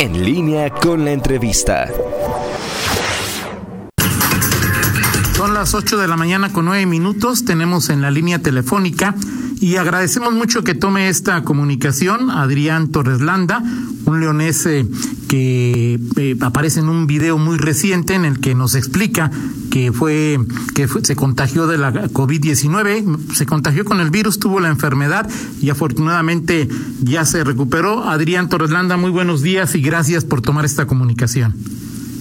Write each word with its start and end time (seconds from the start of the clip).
En 0.00 0.24
línea 0.24 0.70
con 0.70 1.04
la 1.04 1.12
entrevista. 1.12 1.86
Son 5.36 5.52
las 5.52 5.74
8 5.74 5.98
de 5.98 6.08
la 6.08 6.16
mañana 6.16 6.50
con 6.50 6.64
9 6.64 6.86
minutos. 6.86 7.44
Tenemos 7.44 7.90
en 7.90 8.00
la 8.00 8.10
línea 8.10 8.38
telefónica 8.38 9.14
y 9.60 9.76
agradecemos 9.76 10.32
mucho 10.32 10.64
que 10.64 10.74
tome 10.74 11.08
esta 11.10 11.42
comunicación 11.42 12.30
Adrián 12.30 12.90
Torres 12.90 13.20
Landa, 13.20 13.62
un 14.06 14.20
leonés 14.20 14.66
que 15.28 16.00
eh, 16.16 16.36
aparece 16.40 16.80
en 16.80 16.88
un 16.88 17.06
video 17.06 17.36
muy 17.36 17.58
reciente 17.58 18.14
en 18.14 18.24
el 18.24 18.40
que 18.40 18.54
nos 18.54 18.74
explica 18.74 19.30
que 19.70 19.92
fue 19.92 20.38
que 20.74 20.88
se 20.88 21.14
contagió 21.14 21.66
de 21.66 21.76
la 21.76 21.92
COVID-19, 21.92 23.32
se 23.34 23.46
contagió 23.46 23.84
con 23.84 24.00
el 24.00 24.10
virus, 24.10 24.40
tuvo 24.40 24.60
la 24.60 24.68
enfermedad 24.68 25.30
y 25.60 25.68
afortunadamente 25.68 26.66
ya 27.02 27.24
se 27.24 27.44
recuperó. 27.44 28.04
Adrián 28.04 28.48
Torres 28.48 28.70
Landa, 28.70 28.96
muy 28.96 29.10
buenos 29.10 29.42
días 29.42 29.74
y 29.74 29.82
gracias 29.82 30.24
por 30.24 30.40
tomar 30.40 30.64
esta 30.64 30.86
comunicación. 30.86 31.54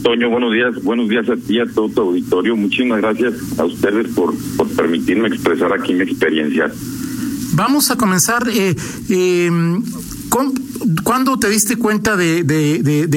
Toño, 0.04 0.30
buenos 0.30 0.54
días, 0.54 0.84
buenos 0.84 1.10
días 1.10 1.27
a 1.30 1.35
ti 1.35 1.60
a 1.60 1.66
todo 1.66 1.90
tu 1.90 2.02
auditorio. 2.02 2.55
Muchísimas 2.55 2.99
gracias 2.99 3.34
a 3.58 3.66
ustedes 3.66 4.08
por 4.13 4.34
permitirme 4.76 5.30
expresar 5.30 5.74
aquí 5.74 5.94
mi 5.94 6.04
experiencia. 6.04 6.71
Vamos 7.53 7.91
a 7.91 7.98
comenzar. 7.98 8.48
Eh, 8.49 8.76
eh, 9.09 9.52
¿Cuándo 11.03 11.38
te 11.38 11.49
diste 11.49 11.76
cuenta 11.76 12.16
de, 12.16 12.45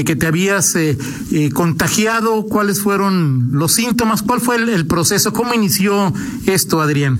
que 0.05 0.17
te 0.17 0.27
habías 0.27 0.75
eh, 0.77 0.97
eh, 1.31 1.51
contagiado? 1.51 2.45
¿Cuáles 2.45 2.81
fueron 2.81 3.51
los 3.53 3.73
síntomas? 3.73 4.23
¿Cuál 4.23 4.41
fue 4.41 4.57
el, 4.57 4.87
proceso? 4.87 5.33
¿Cómo 5.33 5.55
inició 5.55 6.13
esto, 6.47 6.81
Adrián? 6.81 7.19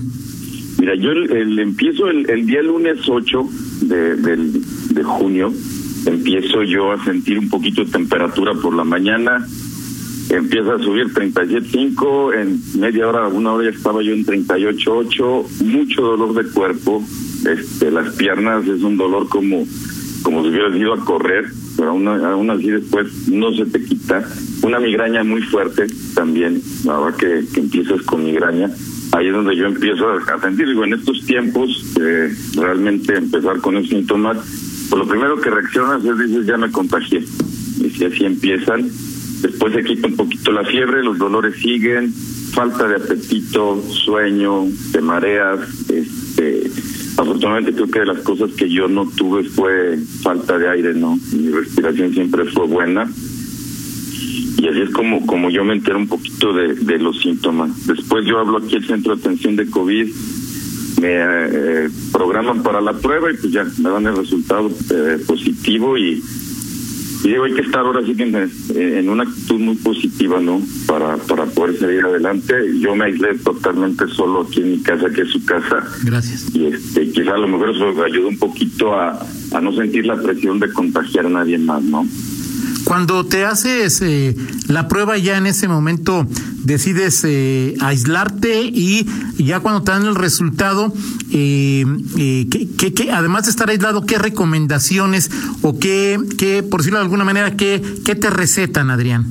Mira, 0.79 0.95
yo 0.95 1.11
el, 1.11 1.59
empiezo 1.59 2.07
el, 2.07 2.29
el, 2.29 2.45
día 2.45 2.61
lunes 2.61 2.97
8 3.07 3.49
de, 3.81 4.15
de 4.15 5.03
junio 5.03 5.53
empiezo 6.05 6.63
yo 6.63 6.91
a 6.91 7.03
sentir 7.03 7.39
un 7.39 7.49
poquito 7.49 7.85
de 7.85 7.91
temperatura 7.91 8.53
por 8.55 8.75
la 8.75 8.83
mañana, 8.83 9.47
empieza 10.35 10.75
a 10.75 10.79
subir 10.79 11.07
37.5, 11.13 12.33
en 12.35 12.79
media 12.79 13.07
hora, 13.07 13.27
una 13.27 13.53
hora 13.53 13.69
ya 13.69 13.75
estaba 13.75 14.01
yo 14.01 14.13
en 14.13 14.25
38.8, 14.25 15.63
mucho 15.65 16.01
dolor 16.01 16.33
de 16.33 16.51
cuerpo, 16.51 17.03
este, 17.47 17.91
las 17.91 18.13
piernas 18.15 18.67
es 18.67 18.81
un 18.81 18.97
dolor 18.97 19.29
como, 19.29 19.65
como 20.23 20.43
si 20.43 20.49
hubieras 20.49 20.75
ido 20.75 20.93
a 20.93 21.05
correr, 21.05 21.45
pero 21.77 21.89
aún, 21.89 22.07
aún 22.07 22.49
así 22.49 22.69
después 22.69 23.27
no 23.27 23.53
se 23.53 23.65
te 23.65 23.83
quita, 23.83 24.27
una 24.63 24.79
migraña 24.79 25.23
muy 25.23 25.41
fuerte 25.41 25.87
también, 26.15 26.61
ahora 26.87 27.15
que, 27.15 27.43
que 27.53 27.59
empiezas 27.59 28.01
con 28.03 28.23
migraña, 28.23 28.69
ahí 29.11 29.27
es 29.27 29.33
donde 29.33 29.55
yo 29.55 29.65
empiezo 29.65 30.09
a 30.09 30.41
sentir, 30.41 30.67
digo, 30.67 30.83
en 30.83 30.93
estos 30.93 31.25
tiempos, 31.25 31.95
eh, 32.01 32.33
realmente 32.55 33.17
empezar 33.17 33.59
con 33.59 33.77
esos 33.77 33.89
síntomas, 33.89 34.37
pues 34.89 34.99
lo 34.99 35.07
primero 35.07 35.39
que 35.39 35.49
reaccionas 35.49 36.03
es 36.03 36.17
dices, 36.17 36.45
ya 36.45 36.57
me 36.57 36.71
contagié. 36.71 37.19
Y 37.19 37.89
si 37.89 38.05
así 38.05 38.25
empiezan, 38.25 38.89
después 39.43 39.73
se 39.73 39.83
quita 39.83 40.07
un 40.07 40.15
poquito 40.15 40.51
la 40.51 40.63
fiebre, 40.63 41.03
los 41.03 41.19
dolores 41.19 41.55
siguen, 41.57 42.11
falta 42.53 42.87
de 42.87 42.95
apetito, 42.95 43.83
sueño, 43.89 44.65
te 44.91 45.01
mareas. 45.01 45.59
Este, 45.89 46.71
afortunadamente 47.17 47.73
creo 47.73 47.91
que 47.91 47.99
de 47.99 48.05
las 48.07 48.19
cosas 48.19 48.51
que 48.53 48.69
yo 48.69 48.87
no 48.87 49.07
tuve 49.15 49.43
fue 49.43 49.99
falta 50.23 50.57
de 50.57 50.69
aire, 50.69 50.93
¿no? 50.95 51.19
Mi 51.33 51.49
respiración 51.49 52.13
siempre 52.13 52.45
fue 52.45 52.65
buena. 52.65 53.07
Y 54.57 54.67
así 54.67 54.79
es 54.79 54.89
como, 54.91 55.25
como 55.25 55.49
yo 55.49 55.63
me 55.65 55.73
entero 55.73 55.97
un 55.97 56.07
poquito 56.07 56.53
de, 56.53 56.73
de 56.73 56.97
los 56.97 57.21
síntomas. 57.21 57.85
Después 57.85 58.25
yo 58.25 58.39
hablo 58.39 58.57
aquí 58.57 58.77
al 58.77 58.85
centro 58.85 59.13
de 59.13 59.21
atención 59.21 59.55
de 59.57 59.69
COVID 59.69 60.07
me 61.01 61.09
eh, 61.11 61.89
programan 62.13 62.63
para 62.63 62.79
la 62.79 62.93
prueba 62.93 63.29
y 63.29 63.35
pues 63.35 63.51
ya 63.51 63.65
me 63.79 63.89
dan 63.89 64.07
el 64.07 64.15
resultado 64.15 64.71
eh, 64.91 65.17
positivo 65.27 65.97
y, 65.97 66.23
y 67.23 67.29
digo, 67.29 67.45
hay 67.45 67.53
que 67.53 67.61
estar 67.61 67.85
ahora 67.85 68.05
sí 68.05 68.15
que 68.15 68.23
en, 68.23 69.09
una 69.09 69.23
actitud 69.23 69.57
muy 69.57 69.75
positiva, 69.75 70.41
¿no? 70.41 70.61
Para, 70.85 71.15
para 71.15 71.45
poder 71.45 71.77
seguir 71.79 72.03
adelante. 72.03 72.53
Yo 72.81 72.95
me 72.95 73.05
aislé 73.05 73.35
totalmente 73.35 74.07
solo 74.09 74.41
aquí 74.41 74.59
en 74.59 74.71
mi 74.71 74.79
casa, 74.79 75.09
que 75.09 75.21
es 75.21 75.29
su 75.29 75.43
casa. 75.45 75.87
Gracias. 76.03 76.53
Y 76.53 76.65
este, 76.65 77.09
quizá 77.11 77.35
a 77.35 77.37
lo 77.37 77.47
mejor 77.47 77.69
eso 77.69 78.03
ayuda 78.03 78.27
un 78.27 78.37
poquito 78.37 78.93
a, 78.93 79.25
a 79.53 79.61
no 79.61 79.71
sentir 79.73 80.05
la 80.05 80.21
presión 80.21 80.59
de 80.59 80.71
contagiar 80.73 81.25
a 81.27 81.29
nadie 81.29 81.57
más, 81.57 81.81
¿no? 81.83 82.05
Cuando 82.85 83.25
te 83.25 83.45
haces 83.45 84.01
eh, 84.01 84.35
la 84.67 84.87
prueba 84.87 85.17
ya 85.17 85.37
en 85.37 85.45
ese 85.45 85.67
momento 85.67 86.27
decides 86.63 87.23
eh, 87.25 87.75
aislarte 87.79 88.61
y 88.63 89.05
ya 89.37 89.59
cuando 89.61 89.83
te 89.83 89.91
dan 89.91 90.05
el 90.05 90.15
resultado, 90.15 90.93
eh, 91.31 91.85
eh 92.17 92.47
¿qué, 92.49 93.11
además 93.11 93.45
de 93.45 93.51
estar 93.51 93.69
aislado, 93.69 94.05
¿qué 94.05 94.17
recomendaciones 94.17 95.31
o 95.61 95.79
qué, 95.79 96.19
qué 96.37 96.63
por 96.63 96.81
decirlo 96.81 96.99
de 96.99 97.05
alguna 97.05 97.23
manera, 97.23 97.55
qué, 97.55 97.81
qué 98.05 98.15
te 98.15 98.29
recetan, 98.29 98.89
Adrián? 98.89 99.25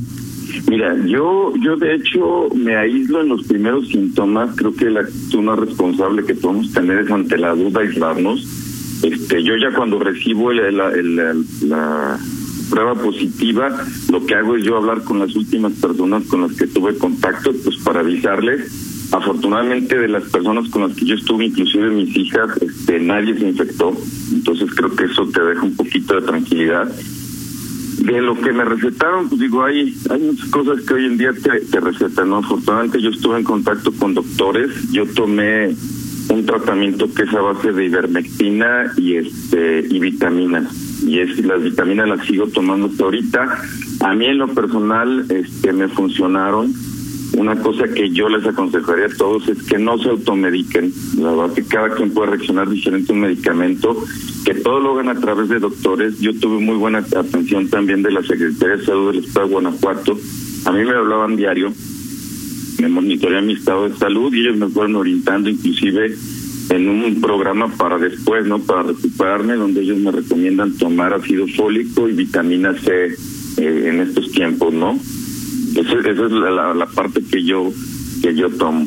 Mira, 0.68 0.96
yo, 1.06 1.52
yo 1.60 1.76
de 1.76 1.94
hecho 1.94 2.48
me 2.54 2.76
aíslo 2.76 3.20
en 3.20 3.28
los 3.28 3.44
primeros 3.44 3.88
síntomas. 3.88 4.54
Creo 4.56 4.74
que 4.74 4.90
la 4.90 5.00
actitud 5.00 5.40
más 5.40 5.58
responsable 5.58 6.24
que 6.24 6.34
podemos 6.34 6.72
tener 6.72 7.00
es 7.00 7.10
ante 7.10 7.38
la 7.38 7.54
duda 7.54 7.80
aislarnos. 7.80 8.46
Este, 9.02 9.42
yo 9.42 9.54
ya 9.56 9.74
cuando 9.74 9.98
recibo 9.98 10.52
el, 10.52 10.76
la 10.76 12.18
prueba 12.72 12.94
positiva, 12.94 13.68
lo 14.10 14.24
que 14.24 14.34
hago 14.34 14.56
es 14.56 14.64
yo 14.64 14.78
hablar 14.78 15.04
con 15.04 15.18
las 15.18 15.36
últimas 15.36 15.74
personas 15.74 16.24
con 16.24 16.40
las 16.40 16.52
que 16.52 16.66
tuve 16.66 16.96
contacto, 16.96 17.52
pues 17.62 17.76
para 17.84 18.00
avisarles. 18.00 19.10
Afortunadamente 19.12 19.98
de 19.98 20.08
las 20.08 20.22
personas 20.30 20.70
con 20.70 20.88
las 20.88 20.96
que 20.96 21.04
yo 21.04 21.14
estuve, 21.14 21.44
inclusive 21.44 21.90
mis 21.90 22.16
hijas, 22.16 22.56
este, 22.62 22.98
nadie 22.98 23.36
se 23.36 23.46
infectó, 23.46 23.94
entonces 24.32 24.70
creo 24.74 24.96
que 24.96 25.04
eso 25.04 25.28
te 25.28 25.42
deja 25.42 25.62
un 25.62 25.76
poquito 25.76 26.14
de 26.14 26.22
tranquilidad. 26.22 26.90
De 27.98 28.22
lo 28.22 28.40
que 28.40 28.52
me 28.52 28.64
recetaron, 28.64 29.28
pues 29.28 29.38
digo, 29.38 29.62
hay, 29.62 29.94
hay 30.08 30.20
muchas 30.20 30.48
cosas 30.48 30.80
que 30.80 30.94
hoy 30.94 31.04
en 31.04 31.18
día 31.18 31.32
te, 31.34 31.60
te 31.60 31.78
recetan, 31.78 32.30
¿no? 32.30 32.38
Afortunadamente 32.38 33.02
yo 33.02 33.10
estuve 33.10 33.36
en 33.36 33.44
contacto 33.44 33.92
con 33.92 34.14
doctores, 34.14 34.90
yo 34.90 35.04
tomé 35.04 35.76
un 36.30 36.46
tratamiento 36.46 37.12
que 37.12 37.24
es 37.24 37.34
a 37.34 37.42
base 37.42 37.70
de 37.70 37.84
ivermectina 37.84 38.94
y 38.96 39.16
este 39.16 39.86
y 39.90 39.98
vitaminas 39.98 40.91
y 41.06 41.18
es 41.18 41.38
las 41.44 41.62
vitaminas 41.62 42.08
las 42.08 42.26
sigo 42.26 42.46
tomando 42.48 42.86
hasta 42.86 43.04
ahorita. 43.04 43.62
A 44.00 44.14
mí 44.14 44.26
en 44.26 44.38
lo 44.38 44.48
personal 44.48 45.26
este 45.30 45.72
me 45.72 45.88
funcionaron. 45.88 46.72
Una 47.36 47.56
cosa 47.56 47.88
que 47.88 48.10
yo 48.10 48.28
les 48.28 48.46
aconsejaría 48.46 49.06
a 49.06 49.16
todos 49.16 49.48
es 49.48 49.62
que 49.62 49.78
no 49.78 49.98
se 49.98 50.10
automediquen. 50.10 50.92
La 51.18 51.32
verdad 51.32 51.54
que 51.54 51.64
cada 51.64 51.94
quien 51.94 52.10
puede 52.10 52.32
reaccionar 52.32 52.68
diferente 52.68 53.12
un 53.12 53.20
medicamento, 53.20 53.96
que 54.44 54.54
todo 54.54 54.80
lo 54.80 54.92
hagan 54.92 55.16
a 55.16 55.20
través 55.20 55.48
de 55.48 55.58
doctores. 55.58 56.20
Yo 56.20 56.38
tuve 56.38 56.62
muy 56.62 56.76
buena 56.76 56.98
atención 56.98 57.68
también 57.68 58.02
de 58.02 58.12
la 58.12 58.22
Secretaría 58.22 58.76
de 58.76 58.84
Salud 58.84 59.12
del 59.12 59.24
Estado 59.24 59.46
de 59.46 59.52
Guanajuato. 59.52 60.18
A 60.66 60.72
mí 60.72 60.84
me 60.84 60.90
hablaban 60.90 61.36
diario, 61.36 61.72
me 62.80 62.88
monitorean 62.88 63.46
mi 63.46 63.54
estado 63.54 63.88
de 63.88 63.96
salud 63.96 64.32
y 64.34 64.40
ellos 64.40 64.56
me 64.56 64.68
fueron 64.68 64.96
orientando 64.96 65.48
inclusive 65.48 66.14
en 66.72 66.88
un 66.88 67.20
programa 67.20 67.68
para 67.76 67.98
después, 67.98 68.46
¿no? 68.46 68.58
Para 68.60 68.82
recuperarme, 68.84 69.56
donde 69.56 69.82
ellos 69.82 69.98
me 69.98 70.10
recomiendan 70.10 70.72
tomar 70.76 71.12
ácido 71.12 71.46
fólico 71.48 72.08
y 72.08 72.12
vitamina 72.12 72.74
C 72.74 73.14
eh, 73.58 73.88
en 73.88 74.00
estos 74.00 74.30
tiempos, 74.32 74.72
¿no? 74.72 74.92
Esa, 74.92 75.98
es 75.98 76.32
la, 76.32 76.74
la, 76.74 76.86
parte 76.86 77.22
que 77.22 77.44
yo 77.44 77.72
que 78.22 78.34
yo 78.34 78.48
tomo. 78.50 78.86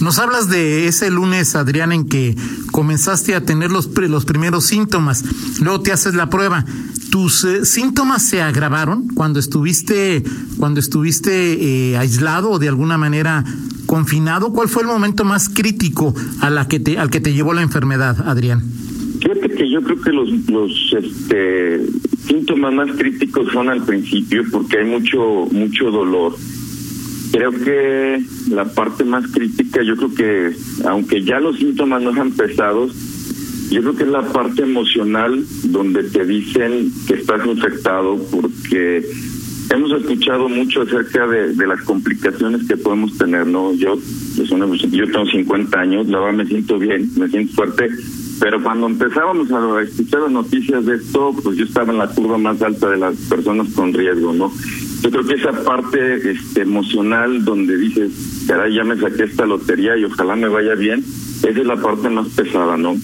Nos 0.00 0.18
hablas 0.18 0.50
de 0.50 0.88
ese 0.88 1.10
lunes, 1.10 1.54
Adrián, 1.54 1.92
en 1.92 2.08
que 2.08 2.36
comenzaste 2.70 3.34
a 3.34 3.44
tener 3.44 3.70
los, 3.70 3.88
los 3.96 4.24
primeros 4.24 4.64
síntomas, 4.64 5.24
luego 5.60 5.80
te 5.80 5.92
haces 5.92 6.14
la 6.14 6.28
prueba. 6.28 6.64
¿Tus 7.10 7.44
eh, 7.44 7.64
síntomas 7.64 8.26
se 8.26 8.42
agravaron 8.42 9.08
cuando 9.08 9.38
estuviste, 9.38 10.22
cuando 10.58 10.80
estuviste 10.80 11.92
eh, 11.92 11.96
aislado 11.96 12.50
o 12.50 12.58
de 12.58 12.68
alguna 12.68 12.98
manera 12.98 13.44
confinado? 13.92 14.54
¿Cuál 14.54 14.70
fue 14.70 14.84
el 14.84 14.88
momento 14.88 15.22
más 15.22 15.50
crítico 15.50 16.14
a 16.40 16.48
la 16.48 16.66
que 16.66 16.80
te, 16.80 16.96
al 16.96 17.10
que 17.10 17.20
te 17.20 17.34
llevó 17.34 17.52
la 17.52 17.60
enfermedad, 17.60 18.26
Adrián? 18.26 18.62
Fíjate 19.20 19.50
que 19.50 19.70
yo 19.70 19.82
creo 19.82 20.00
que 20.00 20.12
los, 20.12 20.30
los 20.48 20.94
este, 20.96 21.78
síntomas 22.26 22.72
más 22.72 22.90
críticos 22.92 23.52
son 23.52 23.68
al 23.68 23.84
principio 23.84 24.44
porque 24.50 24.78
hay 24.78 24.86
mucho, 24.86 25.46
mucho 25.50 25.90
dolor. 25.90 26.34
Creo 27.32 27.50
que 27.50 28.24
la 28.48 28.64
parte 28.64 29.04
más 29.04 29.26
crítica, 29.30 29.82
yo 29.82 29.94
creo 29.94 30.14
que 30.14 30.56
aunque 30.86 31.22
ya 31.22 31.38
los 31.38 31.58
síntomas 31.58 32.00
no 32.00 32.14
sean 32.14 32.30
pesados, 32.30 32.96
yo 33.70 33.82
creo 33.82 33.94
que 33.94 34.04
es 34.04 34.10
la 34.10 34.22
parte 34.22 34.62
emocional 34.62 35.44
donde 35.64 36.04
te 36.04 36.24
dicen 36.24 36.90
que 37.06 37.14
estás 37.14 37.46
infectado 37.46 38.18
porque 38.30 39.04
hemos 39.72 39.90
escuchado 39.92 40.48
mucho 40.48 40.82
acerca 40.82 41.26
de, 41.26 41.66
las 41.66 41.80
complicaciones 41.82 42.66
que 42.68 42.76
podemos 42.76 43.16
tener, 43.16 43.46
¿no? 43.46 43.72
Yo, 43.74 43.96
pues, 44.36 44.50
yo 44.50 45.06
tengo 45.10 45.26
50 45.26 45.80
años, 45.80 46.08
la 46.08 46.20
verdad 46.20 46.38
me 46.38 46.46
siento 46.46 46.78
bien, 46.78 47.08
me 47.16 47.28
siento 47.28 47.54
fuerte, 47.54 47.88
pero 48.40 48.62
cuando 48.62 48.86
empezábamos 48.86 49.50
a 49.50 49.80
escuchar 49.82 50.22
las 50.22 50.30
noticias 50.30 50.84
de 50.84 50.96
esto, 50.96 51.34
pues 51.42 51.56
yo 51.56 51.64
estaba 51.64 51.92
en 51.92 51.98
la 51.98 52.08
curva 52.08 52.36
más 52.38 52.60
alta 52.60 52.90
de 52.90 52.98
las 52.98 53.16
personas 53.16 53.68
con 53.74 53.94
riesgo, 53.94 54.32
¿no? 54.34 54.52
Yo 55.02 55.10
creo 55.10 55.24
que 55.24 55.34
esa 55.34 55.52
parte 55.64 56.30
este, 56.30 56.62
emocional 56.62 57.44
donde 57.44 57.76
dices, 57.76 58.44
caray, 58.46 58.74
ya 58.74 58.84
me 58.84 58.96
saqué 58.96 59.24
esta 59.24 59.46
lotería 59.46 59.96
y 59.96 60.04
ojalá 60.04 60.36
me 60.36 60.48
vaya 60.48 60.74
bien, 60.74 61.00
esa 61.00 61.48
es 61.48 61.66
la 61.66 61.76
parte 61.76 62.10
más 62.10 62.28
pesada, 62.28 62.76
¿no? 62.76 62.94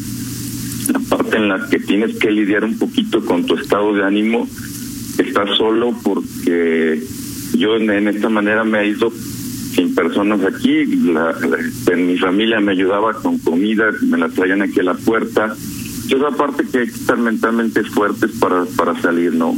La 0.92 1.00
parte 1.00 1.36
en 1.36 1.48
la 1.48 1.68
que 1.68 1.78
tienes 1.80 2.18
que 2.18 2.30
lidiar 2.30 2.64
un 2.64 2.78
poquito 2.78 3.24
con 3.24 3.44
tu 3.44 3.54
estado 3.54 3.94
de 3.94 4.04
ánimo 4.04 4.46
estás 5.22 5.56
solo 5.56 5.94
porque 6.02 7.02
yo 7.56 7.76
en, 7.76 8.08
esta 8.08 8.28
manera 8.28 8.64
me 8.64 8.80
he 8.80 8.88
ido 8.88 9.10
sin 9.10 9.94
personas 9.94 10.40
aquí, 10.44 10.86
la, 10.86 11.34
en 11.92 12.06
mi 12.06 12.18
familia 12.18 12.60
me 12.60 12.72
ayudaba 12.72 13.14
con 13.14 13.38
comida, 13.38 13.90
me 14.02 14.18
la 14.18 14.28
traían 14.28 14.62
aquí 14.62 14.80
a 14.80 14.84
la 14.84 14.94
puerta. 14.94 15.54
Esa 16.06 16.30
parte 16.36 16.64
que 16.70 16.78
hay 16.78 16.86
que 16.86 16.94
estar 16.94 17.18
mentalmente 17.18 17.84
fuertes 17.84 18.30
para, 18.40 18.64
para 18.76 19.00
salir, 19.00 19.34
¿no? 19.34 19.54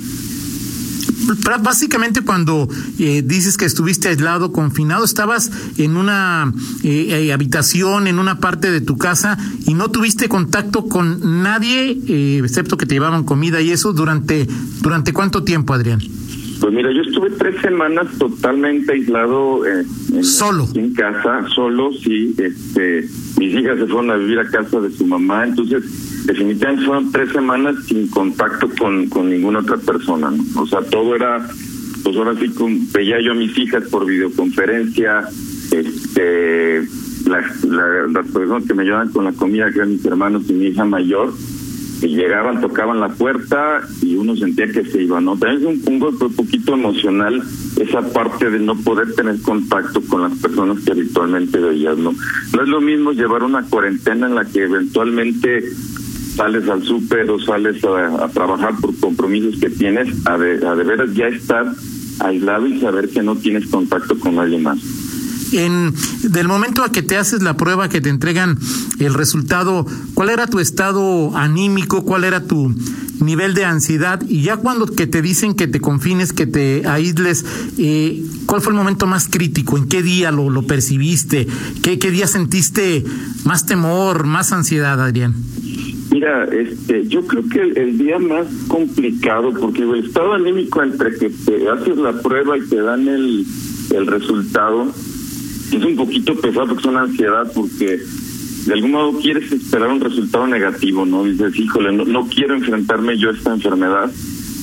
Básicamente 1.62 2.22
cuando 2.22 2.68
eh, 2.98 3.22
dices 3.24 3.56
que 3.56 3.64
estuviste 3.64 4.08
aislado, 4.08 4.52
confinado, 4.52 5.04
estabas 5.04 5.50
en 5.78 5.96
una 5.96 6.52
eh, 6.82 7.26
eh, 7.26 7.32
habitación, 7.32 8.06
en 8.06 8.18
una 8.18 8.38
parte 8.38 8.70
de 8.70 8.80
tu 8.80 8.98
casa 8.98 9.38
y 9.66 9.74
no 9.74 9.90
tuviste 9.90 10.28
contacto 10.28 10.86
con 10.86 11.42
nadie, 11.42 11.98
excepto 12.38 12.76
que 12.76 12.86
te 12.86 12.94
llevaban 12.94 13.24
comida 13.24 13.60
y 13.60 13.70
eso, 13.70 13.92
durante, 13.92 14.46
durante 14.82 15.12
cuánto 15.12 15.44
tiempo, 15.44 15.74
Adrián? 15.74 16.00
Pues 16.60 16.74
mira, 16.74 16.92
yo 16.92 17.00
estuve 17.00 17.30
tres 17.30 17.58
semanas 17.62 18.06
totalmente 18.18 18.92
aislado 18.92 19.62
en, 19.64 20.22
solo 20.22 20.68
en 20.74 20.92
casa, 20.92 21.46
solo, 21.54 21.90
sí. 21.92 22.34
Este, 22.36 23.08
mis 23.38 23.54
hijas 23.54 23.78
se 23.78 23.86
fueron 23.86 24.10
a 24.10 24.16
vivir 24.16 24.38
a 24.38 24.46
casa 24.46 24.78
de 24.80 24.90
su 24.90 25.06
mamá, 25.06 25.44
entonces 25.44 25.82
definitivamente 26.30 26.84
fueron 26.84 27.10
tres 27.10 27.32
semanas 27.32 27.74
sin 27.86 28.08
contacto 28.08 28.68
con, 28.78 29.08
con 29.08 29.28
ninguna 29.28 29.58
otra 29.60 29.76
persona. 29.78 30.32
O 30.56 30.66
sea, 30.66 30.80
todo 30.82 31.16
era, 31.16 31.44
pues 32.04 32.16
ahora 32.16 32.34
sí 32.38 32.52
veía 32.92 33.20
yo 33.20 33.32
a 33.32 33.34
mis 33.34 33.56
hijas 33.58 33.84
por 33.90 34.06
videoconferencia, 34.06 35.24
este, 35.72 36.86
las, 37.28 37.64
las 37.64 38.26
personas 38.28 38.64
que 38.64 38.74
me 38.74 38.84
ayudaban 38.84 39.10
con 39.10 39.24
la 39.24 39.32
comida, 39.32 39.70
que 39.72 39.78
eran 39.78 39.90
mis 39.90 40.04
hermanos 40.04 40.44
y 40.48 40.52
mi 40.52 40.66
hija 40.68 40.84
mayor, 40.84 41.32
que 42.00 42.08
llegaban, 42.08 42.60
tocaban 42.60 43.00
la 43.00 43.08
puerta 43.08 43.80
y 44.00 44.14
uno 44.14 44.36
sentía 44.36 44.68
que 44.68 44.84
se 44.84 45.02
iba, 45.02 45.20
¿no? 45.20 45.36
También 45.36 45.60
es 45.60 45.66
un, 45.66 45.94
un 45.94 45.98
golpe 45.98 46.26
un 46.26 46.34
poquito 46.34 46.74
emocional 46.74 47.42
esa 47.78 48.00
parte 48.12 48.50
de 48.50 48.58
no 48.58 48.76
poder 48.76 49.14
tener 49.14 49.40
contacto 49.42 50.00
con 50.02 50.22
las 50.22 50.38
personas 50.38 50.82
que 50.84 50.92
habitualmente 50.92 51.58
veías, 51.58 51.98
¿no? 51.98 52.14
No 52.54 52.62
es 52.62 52.68
lo 52.68 52.80
mismo 52.80 53.12
llevar 53.12 53.42
una 53.42 53.64
cuarentena 53.64 54.28
en 54.28 54.34
la 54.34 54.44
que 54.44 54.62
eventualmente 54.62 55.64
sales 56.36 56.68
al 56.68 56.82
súper 56.82 57.30
o 57.30 57.38
sales 57.38 57.82
a, 57.84 58.28
trabajar 58.28 58.74
por 58.80 58.98
compromisos 58.98 59.58
que 59.60 59.70
tienes, 59.70 60.08
a 60.26 60.38
de, 60.38 60.66
a 60.66 60.74
de 60.74 60.84
veras 60.84 61.12
ya 61.14 61.26
estar 61.26 61.66
aislado 62.20 62.66
y 62.66 62.80
saber 62.80 63.08
que 63.08 63.22
no 63.22 63.36
tienes 63.36 63.66
contacto 63.66 64.18
con 64.18 64.36
nadie 64.36 64.58
más. 64.58 64.78
En, 65.52 65.92
del 66.22 66.46
momento 66.46 66.84
a 66.84 66.92
que 66.92 67.02
te 67.02 67.16
haces 67.16 67.42
la 67.42 67.56
prueba, 67.56 67.88
que 67.88 68.00
te 68.00 68.08
entregan 68.08 68.56
el 69.00 69.14
resultado, 69.14 69.84
¿cuál 70.14 70.30
era 70.30 70.46
tu 70.46 70.60
estado 70.60 71.36
anímico? 71.36 72.04
¿Cuál 72.04 72.22
era 72.24 72.44
tu 72.44 72.72
nivel 73.20 73.54
de 73.54 73.64
ansiedad? 73.64 74.22
Y 74.28 74.42
ya 74.42 74.58
cuando 74.58 74.86
que 74.86 75.08
te 75.08 75.22
dicen 75.22 75.54
que 75.54 75.66
te 75.66 75.80
confines, 75.80 76.32
que 76.32 76.46
te 76.46 76.86
aísles, 76.86 77.44
eh, 77.78 78.22
¿cuál 78.46 78.60
fue 78.60 78.72
el 78.72 78.76
momento 78.76 79.08
más 79.08 79.28
crítico? 79.28 79.76
¿En 79.76 79.88
qué 79.88 80.02
día 80.02 80.30
lo, 80.30 80.50
lo 80.50 80.62
percibiste? 80.62 81.48
¿Qué, 81.82 81.98
¿Qué 81.98 82.12
día 82.12 82.28
sentiste 82.28 83.04
más 83.44 83.66
temor, 83.66 84.26
más 84.26 84.52
ansiedad, 84.52 85.02
Adrián? 85.02 85.34
Mira, 86.10 86.44
este, 86.44 87.06
yo 87.06 87.24
creo 87.24 87.44
que 87.48 87.60
el, 87.80 87.96
día 87.96 88.18
más 88.18 88.46
complicado, 88.66 89.52
porque 89.52 89.82
el 89.82 90.06
estado 90.06 90.32
anímico 90.32 90.82
entre 90.82 91.16
que 91.16 91.30
te 91.30 91.68
haces 91.68 91.96
la 91.98 92.20
prueba 92.20 92.58
y 92.58 92.62
te 92.68 92.82
dan 92.82 93.06
el, 93.06 93.46
el 93.94 94.06
resultado, 94.08 94.88
es 94.88 95.84
un 95.84 95.94
poquito 95.94 96.34
pesado 96.34 96.66
porque 96.66 96.80
es 96.80 96.86
una 96.86 97.02
ansiedad, 97.02 97.52
porque 97.54 98.00
de 98.66 98.72
algún 98.72 98.90
modo 98.90 99.20
quieres 99.20 99.52
esperar 99.52 99.88
un 99.88 100.00
resultado 100.00 100.48
negativo, 100.48 101.06
¿no? 101.06 101.24
Dices, 101.24 101.56
híjole, 101.56 101.92
no, 101.92 102.04
no 102.04 102.26
quiero 102.26 102.54
enfrentarme 102.54 103.16
yo 103.16 103.30
a 103.30 103.32
esta 103.32 103.54
enfermedad. 103.54 104.10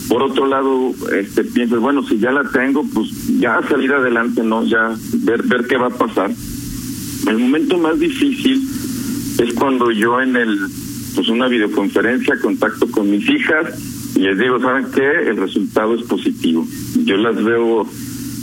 Por 0.09 0.23
otro 0.23 0.47
lado, 0.47 0.93
este, 1.13 1.45
piensas, 1.45 1.79
bueno, 1.79 2.03
si 2.03 2.17
ya 2.19 2.31
la 2.31 2.43
tengo, 2.43 2.85
pues 2.93 3.39
ya 3.39 3.61
salir 3.69 3.93
adelante, 3.93 4.43
¿no? 4.43 4.65
Ya 4.65 4.93
ver, 5.23 5.43
ver 5.43 5.65
qué 5.65 5.77
va 5.77 5.87
a 5.87 5.97
pasar. 5.97 6.29
El 7.27 7.37
momento 7.37 7.77
más 7.77 7.97
difícil 7.99 8.67
es 9.39 9.53
cuando 9.53 9.91
yo 9.91 10.21
en 10.21 10.35
el 10.35 10.59
pues 11.17 11.29
una 11.29 11.47
videoconferencia, 11.47 12.37
contacto 12.39 12.91
con 12.91 13.09
mis 13.09 13.27
hijas 13.27 14.13
y 14.15 14.19
les 14.19 14.37
digo, 14.37 14.59
¿saben 14.59 14.85
qué? 14.93 15.29
El 15.29 15.37
resultado 15.37 15.95
es 15.95 16.03
positivo. 16.03 16.63
Yo 17.05 17.17
las 17.17 17.43
veo 17.43 17.89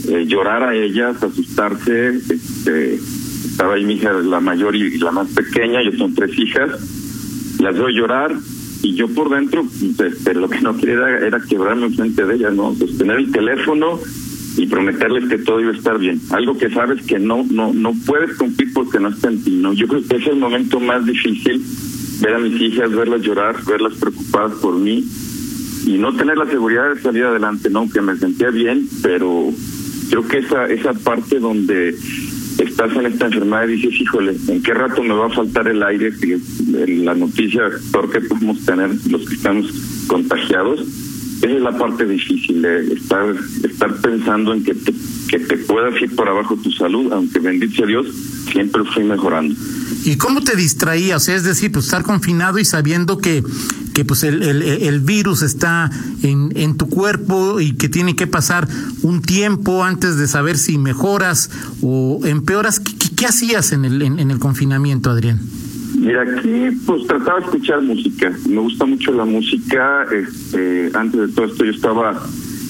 eh, 0.08 0.24
llorar 0.26 0.64
a 0.64 0.74
ellas, 0.74 1.22
asustarse. 1.22 2.16
Este, 2.16 2.94
estaba 2.96 3.74
ahí 3.74 3.84
mi 3.84 3.94
hija, 3.94 4.12
la 4.12 4.40
mayor 4.40 4.74
y 4.74 4.98
la 4.98 5.12
más 5.12 5.28
pequeña, 5.28 5.84
yo 5.84 5.96
son 5.96 6.16
tres 6.16 6.36
hijas. 6.36 6.68
Las 7.60 7.76
veo 7.76 7.90
llorar 7.90 8.34
y 8.82 8.94
yo 8.94 9.06
por 9.06 9.30
dentro, 9.30 9.64
pues, 9.96 10.12
este, 10.12 10.34
lo 10.34 10.50
que 10.50 10.60
no 10.60 10.76
quería 10.76 10.94
era, 10.94 11.26
era 11.28 11.40
quebrarme 11.48 11.86
enfrente 11.86 12.26
de 12.26 12.34
ellas, 12.34 12.54
¿no? 12.54 12.74
Sostener 12.74 13.18
el 13.18 13.30
teléfono 13.30 14.00
y 14.56 14.66
prometerles 14.66 15.28
que 15.28 15.38
todo 15.38 15.60
iba 15.60 15.70
a 15.70 15.76
estar 15.76 15.96
bien. 16.00 16.20
Algo 16.30 16.58
que 16.58 16.70
sabes 16.70 17.04
que 17.06 17.20
no 17.20 17.46
no 17.48 17.72
no 17.72 17.92
puedes 18.04 18.36
cumplir 18.36 18.72
porque 18.72 18.98
no 18.98 19.10
está 19.10 19.28
en 19.28 19.44
ti, 19.44 19.52
¿no? 19.52 19.74
Yo 19.74 19.86
creo 19.86 20.02
que 20.04 20.16
es 20.16 20.26
el 20.26 20.36
momento 20.36 20.80
más 20.80 21.06
difícil 21.06 21.64
ver 22.20 22.34
a 22.34 22.38
mis 22.38 22.61
hijas, 22.61 22.90
verlas 22.93 23.22
llorar, 23.22 23.56
verlas 23.64 23.94
preocupadas 23.94 24.55
por 24.55 24.76
mí 24.76 25.05
y 25.87 25.99
no 25.99 26.14
tener 26.14 26.37
la 26.37 26.46
seguridad 26.46 26.94
de 26.94 27.00
salir 27.00 27.25
adelante, 27.25 27.69
¿no? 27.70 27.88
Que 27.90 28.00
me 28.00 28.16
sentía 28.16 28.50
bien, 28.50 28.88
pero 29.02 29.50
creo 30.08 30.26
que 30.26 30.38
esa, 30.38 30.66
esa 30.66 30.94
parte 30.94 31.38
donde 31.38 31.94
estás 32.58 32.94
en 32.96 33.06
esta 33.06 33.26
enfermedad 33.26 33.69
y 33.69 33.76
dices, 33.76 34.00
híjole, 34.00 34.37
¿en 34.49 34.62
qué 34.62 34.75
rato 34.75 35.02
me 35.02 35.14
va 35.14 35.26
a 35.26 35.31
faltar 35.31 35.69
el 35.69 35.82
aire? 35.82 36.12
Que 36.16 36.38
la 37.02 37.14
noticia 37.14 37.62
peor 37.93 38.11
que 38.11 38.20
podemos 38.20 38.64
tener 38.64 38.90
los 39.10 39.28
que 39.28 39.34
estamos 39.34 39.67
contagiados, 40.06 40.81
esa 41.43 41.52
es 41.52 41.62
la 41.62 41.76
parte 41.76 42.06
difícil, 42.06 42.62
de 42.62 42.94
estar, 42.94 43.34
estar 43.64 43.94
pensando 44.00 44.55
en 44.55 44.64
que 44.64 44.75
te, 44.75 44.94
que 45.28 45.38
te 45.40 45.56
puedas 45.58 46.00
ir 46.00 46.14
por 46.14 46.28
abajo 46.28 46.56
tu 46.56 46.70
salud, 46.70 47.12
aunque 47.12 47.40
bendito 47.40 47.75
sea 47.75 47.87
Dios, 47.87 48.06
siempre 48.50 48.82
fui 48.84 49.05
mejorando. 49.05 49.55
¿Y 50.04 50.16
cómo 50.16 50.42
te 50.42 50.54
distraía? 50.54 51.16
O 51.16 51.20
sea, 51.20 51.34
es 51.34 51.44
decir, 51.44 51.72
pues 51.72 51.86
estar 51.86 52.02
confinado 52.02 52.58
y 52.58 52.64
sabiendo 52.66 53.18
que, 53.18 53.42
que 53.94 54.04
pues 54.04 54.22
el, 54.22 54.42
el, 54.42 54.62
el 54.62 55.00
virus 55.00 55.42
está 55.42 55.90
en, 56.22 56.52
en, 56.56 56.76
tu 56.76 56.88
cuerpo 56.90 57.58
y 57.58 57.72
que 57.72 57.88
tiene 57.88 58.14
que 58.14 58.26
pasar 58.26 58.68
un 59.02 59.22
tiempo 59.22 59.82
antes 59.82 60.18
de 60.18 60.28
saber 60.28 60.58
si 60.58 60.76
mejoras 60.76 61.50
o 61.80 62.20
empeoras. 62.24 62.80
¿Qué, 62.80 62.92
qué, 63.16 63.26
hacías 63.26 63.72
en 63.72 63.86
el, 63.86 64.02
en, 64.02 64.30
el 64.30 64.38
confinamiento, 64.38 65.08
Adrián? 65.08 65.40
Mira, 65.96 66.22
aquí 66.22 66.76
pues 66.84 67.06
trataba 67.06 67.38
de 67.38 67.46
escuchar 67.46 67.80
música. 67.80 68.30
Me 68.46 68.60
gusta 68.60 68.84
mucho 68.84 69.10
la 69.12 69.24
música. 69.24 70.04
Este, 70.12 70.90
antes 70.92 71.18
de 71.18 71.28
todo 71.28 71.46
esto 71.46 71.64
yo 71.64 71.70
estaba 71.70 72.22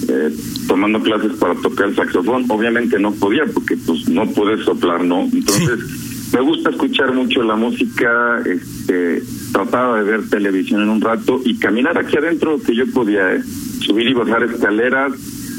eh, 0.08 0.32
tomando 0.68 1.02
clases 1.02 1.32
para 1.32 1.56
tocar 1.56 1.88
el 1.88 1.97
saxofón. 1.97 2.44
Obviamente 2.49 2.97
no 3.00 3.11
podía 3.11 3.42
porque 3.52 3.76
pues 3.76 4.09
no 4.09 4.30
puedes 4.30 4.64
soplar, 4.64 5.02
¿no? 5.02 5.23
Entonces... 5.23 6.13
Me 6.35 6.41
gusta 6.41 6.71
escuchar 6.71 7.12
mucho 7.12 7.45
la 7.45 7.55
música, 7.55 8.43
este, 8.45 9.23
trataba 9.53 9.99
de 9.99 10.11
ver 10.11 10.29
televisión 10.29 10.83
en 10.83 10.88
un 10.88 11.00
rato 11.00 11.41
y 11.45 11.57
caminar 11.59 11.97
aquí 11.97 12.17
adentro 12.17 12.61
que 12.61 12.75
yo 12.75 12.87
podía, 12.93 13.35
eh, 13.35 13.43
subir 13.81 14.09
y 14.09 14.14
bajar 14.14 14.43
escaleras, 14.43 15.12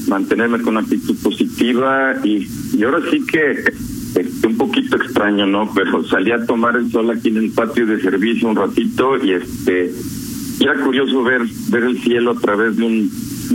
mantenerme 0.09 0.61
con 0.61 0.75
una 0.75 0.81
actitud 0.81 1.15
positiva 1.23 2.15
y, 2.25 2.45
y 2.73 2.83
ahora 2.83 2.99
sí 3.09 3.25
que 3.25 3.51
este, 4.15 4.47
un 4.47 4.57
poquito 4.57 4.97
extraño, 4.97 5.45
¿no? 5.47 5.71
Pero 5.73 6.03
salí 6.05 6.31
a 6.31 6.45
tomar 6.45 6.75
el 6.75 6.91
sol 6.91 7.09
aquí 7.09 7.29
en 7.29 7.37
el 7.37 7.51
patio 7.51 7.85
de 7.85 8.01
servicio 8.01 8.49
un 8.49 8.55
ratito 8.55 9.23
y 9.23 9.31
este 9.31 9.93
era 10.59 10.75
curioso 10.83 11.23
ver 11.23 11.41
ver 11.69 11.83
el 11.83 12.01
cielo 12.01 12.31
a 12.31 12.39
través 12.39 12.75
de 12.75 12.83
un 12.83 13.11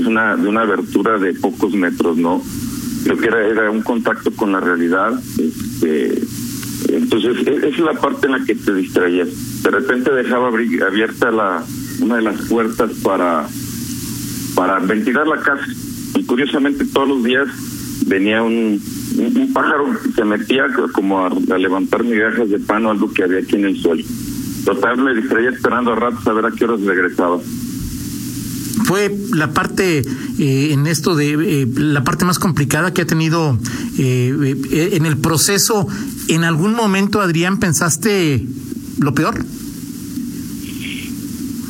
una 0.06 0.36
de 0.36 0.48
una 0.48 0.62
abertura 0.62 1.18
de 1.18 1.34
pocos 1.34 1.74
metros, 1.74 2.16
¿no? 2.16 2.42
Creo 3.04 3.16
que 3.16 3.26
era 3.26 3.46
era 3.46 3.70
un 3.70 3.82
contacto 3.82 4.30
con 4.32 4.52
la 4.52 4.60
realidad, 4.60 5.18
este 5.38 6.22
entonces, 6.94 7.46
esa 7.46 7.66
es 7.66 7.78
la 7.78 7.94
parte 7.94 8.26
en 8.26 8.32
la 8.32 8.44
que 8.44 8.54
te 8.54 8.74
distraías. 8.74 9.62
De 9.62 9.70
repente 9.70 10.12
dejaba 10.12 10.48
abierta 10.48 11.30
la 11.30 11.64
una 12.00 12.16
de 12.16 12.22
las 12.22 12.40
puertas 12.48 12.90
para, 13.02 13.46
para 14.54 14.78
ventilar 14.80 15.26
la 15.26 15.40
casa. 15.40 15.66
Y 16.14 16.24
curiosamente 16.24 16.84
todos 16.86 17.08
los 17.08 17.24
días 17.24 17.48
venía 18.06 18.42
un, 18.42 18.80
un, 19.16 19.52
pájaro 19.52 19.86
que 20.02 20.12
se 20.12 20.24
metía 20.24 20.66
como 20.92 21.26
a, 21.26 21.58
levantar 21.58 22.02
migajas 22.02 22.48
de 22.48 22.58
pan 22.58 22.86
o 22.86 22.90
algo 22.90 23.12
que 23.12 23.24
había 23.24 23.40
aquí 23.40 23.56
en 23.56 23.66
el 23.66 23.80
suelo. 23.80 24.02
Total, 24.64 24.96
me 24.98 25.14
distraía 25.14 25.50
esperando 25.50 25.92
a 25.92 25.96
ratos 25.96 26.26
a 26.26 26.32
ver 26.32 26.46
a 26.46 26.50
qué 26.50 26.64
horas 26.64 26.80
regresaba 26.80 27.38
fue 28.90 29.16
la 29.34 29.52
parte 29.52 30.02
eh, 30.38 30.72
en 30.72 30.88
esto 30.88 31.14
de 31.14 31.62
eh, 31.62 31.68
la 31.76 32.02
parte 32.02 32.24
más 32.24 32.40
complicada 32.40 32.92
que 32.92 33.02
ha 33.02 33.06
tenido 33.06 33.56
eh, 33.98 34.90
en 34.92 35.06
el 35.06 35.16
proceso. 35.18 35.86
¿En 36.30 36.44
algún 36.44 36.74
momento, 36.74 37.20
Adrián, 37.20 37.58
pensaste 37.58 38.40
lo 39.00 39.12
peor? 39.14 39.34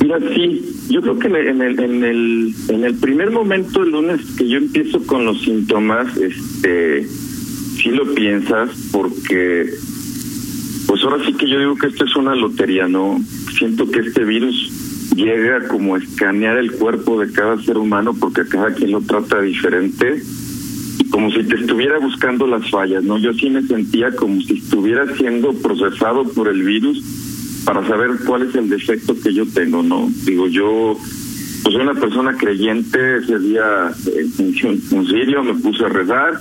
Mira, 0.03 0.19
sí. 0.35 0.67
Yo 0.91 1.01
creo 1.01 1.19
que 1.19 1.29
en 1.29 1.63
el, 1.63 1.81
en 1.81 2.05
el, 2.05 2.55
en 2.69 2.85
el 2.85 2.95
primer 2.97 3.31
momento, 3.31 3.83
el 3.83 3.93
lunes 3.93 4.21
que 4.37 4.47
yo 4.47 4.59
empiezo 4.59 5.03
con 5.07 5.25
los 5.25 5.41
síntomas, 5.41 6.15
este, 6.19 7.07
sí 7.77 7.89
lo 7.89 8.13
piensas 8.15 8.69
porque, 8.93 9.71
pues 10.87 11.03
ahora 11.05 11.25
sí 11.25 11.33
que 11.33 11.49
yo 11.49 11.59
digo 11.59 11.77
que 11.77 11.87
esto 11.87 12.05
es 12.05 12.15
una 12.17 12.35
lotería, 12.35 12.87
¿no? 12.87 13.19
Siento 13.57 13.91
que 13.91 14.01
este 14.01 14.25
virus 14.25 15.15
llega 15.17 15.69
como 15.69 15.95
a 15.95 15.99
escanear 15.99 16.59
el 16.59 16.73
cuerpo 16.73 17.19
de 17.19 17.33
cada 17.33 17.59
ser 17.63 17.79
humano 17.79 18.15
porque 18.19 18.45
cada 18.47 18.75
quien 18.75 18.91
lo 18.91 19.01
trata 19.01 19.41
diferente 19.41 20.23
como 21.11 21.31
si 21.31 21.43
te 21.45 21.57
estuviera 21.57 21.99
buscando 21.99 22.47
las 22.47 22.69
fallas, 22.71 23.03
¿no? 23.05 23.19
Yo 23.19 23.33
sí 23.35 23.51
me 23.51 23.63
sentía 23.63 24.15
como 24.15 24.41
si 24.43 24.59
estuviera 24.59 25.07
siendo 25.17 25.53
procesado 25.55 26.25
por 26.25 26.49
el 26.49 26.63
virus 26.63 27.03
para 27.65 27.87
saber 27.87 28.11
cuál 28.27 28.43
es 28.43 28.55
el 28.55 28.69
defecto 28.69 29.15
que 29.21 29.35
yo 29.35 29.47
tengo, 29.47 29.83
¿no? 29.83 30.09
Digo, 30.25 30.47
yo 30.47 30.97
pues 31.63 31.75
soy 31.75 31.83
una 31.83 31.95
persona 31.95 32.37
creyente, 32.37 33.19
ese 33.19 33.39
día 33.39 33.93
en 34.17 34.97
un 34.99 35.07
sirio 35.07 35.43
me 35.43 35.55
puse 35.55 35.85
a 35.85 35.89
rezar 35.89 36.41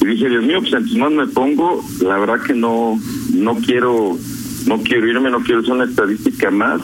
y 0.00 0.06
dije, 0.06 0.28
Dios 0.28 0.44
mío, 0.44 0.60
pues 0.60 0.72
entonces 0.72 0.98
más 0.98 1.12
me 1.12 1.26
pongo, 1.26 1.84
la 2.02 2.18
verdad 2.18 2.40
que 2.42 2.54
no, 2.54 2.98
no 3.34 3.56
quiero, 3.56 4.16
no 4.66 4.82
quiero 4.82 5.08
irme, 5.08 5.30
no 5.30 5.40
quiero 5.40 5.62
ser 5.62 5.72
una 5.72 5.84
estadística 5.84 6.50
más, 6.50 6.80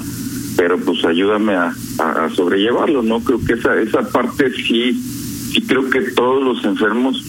pero 0.57 0.79
pues 0.79 1.05
ayúdame 1.05 1.55
a, 1.55 1.75
a, 1.99 2.31
sobrellevarlo, 2.31 3.03
¿no? 3.03 3.21
Creo 3.21 3.41
que 3.45 3.55
esa, 3.55 3.81
esa 3.81 4.03
parte 4.11 4.51
sí, 4.51 5.01
sí 5.53 5.63
creo 5.63 5.89
que 5.91 6.01
todos 6.13 6.43
los 6.43 6.65
enfermos 6.65 7.23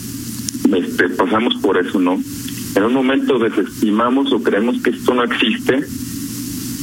este, 0.75 1.09
pasamos 1.09 1.55
por 1.61 1.77
eso, 1.77 1.99
¿no? 1.99 2.21
En 2.75 2.83
un 2.83 2.93
momento 2.93 3.37
desestimamos 3.37 4.31
o 4.31 4.41
creemos 4.41 4.81
que 4.81 4.91
esto 4.91 5.13
no 5.13 5.23
existe, 5.23 5.85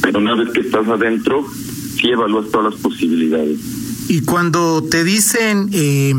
pero 0.01 0.19
una 0.19 0.35
vez 0.35 0.49
que 0.53 0.61
estás 0.61 0.87
adentro, 0.87 1.45
sí 1.99 2.09
evalúas 2.09 2.49
todas 2.51 2.73
las 2.73 2.81
posibilidades. 2.81 3.59
Y 4.07 4.21
cuando 4.21 4.83
te 4.83 5.03
dicen, 5.03 5.69
eh, 5.73 6.13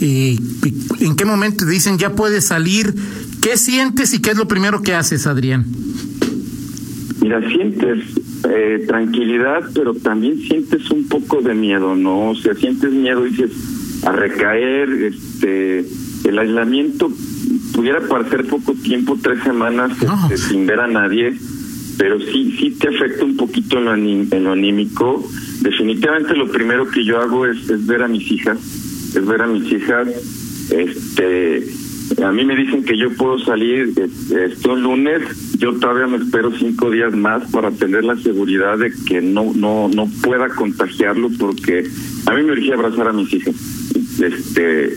eh, 0.00 0.38
¿en 1.00 1.16
qué 1.16 1.24
momento 1.24 1.64
te 1.64 1.70
dicen 1.70 1.98
ya 1.98 2.14
puedes 2.14 2.46
salir? 2.46 2.94
¿Qué 3.40 3.56
sientes 3.56 4.14
y 4.14 4.20
qué 4.20 4.30
es 4.30 4.36
lo 4.36 4.48
primero 4.48 4.82
que 4.82 4.94
haces, 4.94 5.26
Adrián? 5.26 5.66
Mira, 7.20 7.46
sientes 7.48 8.04
eh, 8.48 8.84
tranquilidad, 8.86 9.70
pero 9.74 9.94
también 9.94 10.38
sientes 10.40 10.90
un 10.90 11.08
poco 11.08 11.40
de 11.40 11.54
miedo, 11.54 11.94
¿no? 11.94 12.30
O 12.30 12.34
sea, 12.34 12.54
sientes 12.54 12.92
miedo, 12.92 13.24
dices, 13.24 13.50
a 14.04 14.12
recaer, 14.12 14.90
este, 14.90 15.84
el 16.24 16.38
aislamiento 16.38 17.10
pudiera 17.74 18.00
parecer 18.00 18.46
poco 18.46 18.74
tiempo, 18.74 19.18
tres 19.20 19.42
semanas 19.42 19.92
este, 20.00 20.36
sin 20.36 20.66
ver 20.66 20.80
a 20.80 20.86
nadie, 20.86 21.34
pero 21.98 22.20
sí, 22.20 22.56
sí 22.58 22.70
te 22.72 22.88
afecta 22.88 23.24
un 23.24 23.36
poquito 23.36 23.78
en 23.78 23.84
lo, 23.84 23.94
en 23.94 24.44
lo 24.44 24.52
anímico. 24.52 25.24
Definitivamente 25.60 26.34
lo 26.34 26.50
primero 26.50 26.88
que 26.88 27.04
yo 27.04 27.20
hago 27.20 27.46
es, 27.46 27.68
es 27.70 27.86
ver 27.86 28.02
a 28.02 28.08
mis 28.08 28.30
hijas, 28.30 28.58
es 29.14 29.26
ver 29.26 29.42
a 29.42 29.46
mis 29.46 29.70
hijas, 29.72 30.08
este, 30.70 31.64
a 32.22 32.30
mí 32.32 32.44
me 32.44 32.56
dicen 32.56 32.84
que 32.84 32.98
yo 32.98 33.10
puedo 33.16 33.38
salir 33.38 33.92
este 33.96 34.68
un 34.68 34.82
lunes, 34.82 35.22
yo 35.58 35.72
todavía 35.74 36.06
me 36.06 36.18
espero 36.18 36.52
cinco 36.56 36.90
días 36.90 37.14
más 37.14 37.50
para 37.50 37.70
tener 37.70 38.04
la 38.04 38.16
seguridad 38.16 38.78
de 38.78 38.92
que 39.06 39.20
no 39.20 39.52
no 39.54 39.88
no 39.88 40.08
pueda 40.22 40.48
contagiarlo 40.48 41.30
porque 41.38 41.84
a 42.26 42.34
mí 42.34 42.42
me 42.42 42.52
urgía 42.52 42.74
abrazar 42.74 43.08
a 43.08 43.12
mis 43.12 43.32
hijas. 43.32 43.54
Este 44.20 44.96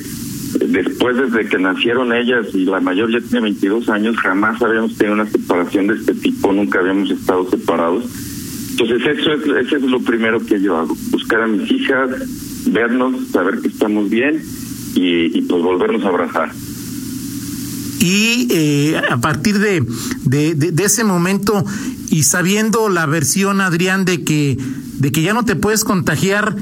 después 0.65 1.17
desde 1.17 1.49
que 1.49 1.57
nacieron 1.59 2.13
ellas 2.13 2.47
y 2.53 2.65
la 2.65 2.79
mayor 2.79 3.11
ya 3.11 3.19
tiene 3.19 3.41
22 3.41 3.89
años, 3.89 4.17
jamás 4.17 4.61
habíamos 4.61 4.95
tenido 4.95 5.15
una 5.15 5.29
separación 5.29 5.87
de 5.87 5.95
este 5.95 6.13
tipo, 6.13 6.51
nunca 6.53 6.79
habíamos 6.79 7.09
estado 7.11 7.49
separados. 7.49 8.05
Entonces 8.71 9.01
eso 9.17 9.33
es, 9.33 9.65
eso 9.65 9.77
es 9.77 9.83
lo 9.83 9.99
primero 10.01 10.39
que 10.45 10.61
yo 10.61 10.77
hago, 10.77 10.95
buscar 11.11 11.41
a 11.41 11.47
mis 11.47 11.69
hijas, 11.71 12.09
vernos, 12.67 13.27
saber 13.31 13.59
que 13.61 13.67
estamos 13.67 14.09
bien 14.09 14.41
y, 14.95 15.41
pues 15.41 15.61
volvernos 15.61 16.03
a 16.03 16.09
abrazar. 16.09 16.51
Y 17.99 18.47
eh, 18.51 19.01
a 19.09 19.17
partir 19.17 19.57
de, 19.57 19.83
de, 20.23 20.53
de, 20.53 20.83
ese 20.83 21.03
momento 21.03 21.65
y 22.09 22.23
sabiendo 22.23 22.89
la 22.89 23.05
versión, 23.05 23.59
Adrián, 23.59 24.05
de 24.05 24.23
que, 24.23 24.57
de 24.99 25.11
que 25.11 25.23
ya 25.23 25.33
no 25.33 25.45
te 25.45 25.55
puedes 25.55 25.83
contagiar, 25.83 26.55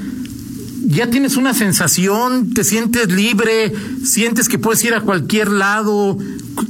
ya 0.86 1.10
tienes 1.10 1.36
una 1.36 1.52
sensación, 1.52 2.54
te 2.54 2.62
sientes 2.64 3.10
libre, 3.10 3.72
sientes 4.04 4.48
que 4.48 4.58
puedes 4.58 4.84
ir 4.84 4.94
a 4.94 5.00
cualquier 5.00 5.50
lado. 5.50 6.16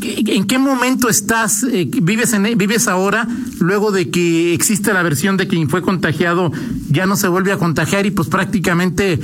¿En 0.02 0.46
qué 0.46 0.58
momento 0.58 1.08
estás, 1.08 1.62
eh, 1.64 1.88
vives, 2.02 2.32
en, 2.32 2.56
vives 2.56 2.88
ahora, 2.88 3.28
luego 3.60 3.92
de 3.92 4.10
que 4.10 4.54
existe 4.54 4.92
la 4.92 5.02
versión 5.02 5.36
de 5.36 5.46
quien 5.46 5.68
fue 5.68 5.82
contagiado 5.82 6.50
ya 6.88 7.06
no 7.06 7.16
se 7.16 7.28
vuelve 7.28 7.52
a 7.52 7.58
contagiar 7.58 8.06
y 8.06 8.10
pues 8.10 8.28
prácticamente 8.28 9.20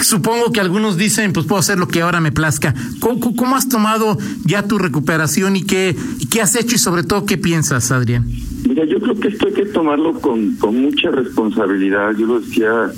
supongo 0.00 0.52
que 0.52 0.60
algunos 0.60 0.96
dicen, 0.96 1.32
pues 1.32 1.46
puedo 1.46 1.60
hacer 1.60 1.78
lo 1.78 1.88
que 1.88 2.02
ahora 2.02 2.20
me 2.20 2.32
plazca. 2.32 2.74
¿Cómo, 3.00 3.56
has 3.56 3.68
tomado 3.68 4.18
ya 4.44 4.62
tu 4.62 4.78
recuperación 4.78 5.56
y 5.56 5.62
qué, 5.62 5.96
qué 6.30 6.42
has 6.42 6.54
hecho 6.56 6.74
y 6.74 6.78
sobre 6.78 7.02
todo 7.02 7.24
qué 7.24 7.38
piensas, 7.38 7.90
Adrián? 7.90 8.26
Mira, 8.68 8.84
yo 8.84 8.98
creo 9.00 9.18
que 9.18 9.28
esto 9.28 9.46
hay 9.46 9.54
que 9.54 9.66
tomarlo 9.66 10.20
con, 10.20 10.56
con 10.56 10.80
mucha 10.80 11.10
responsabilidad. 11.10 12.12
Yo 12.18 12.26
lo 12.26 12.40
decía 12.40 12.90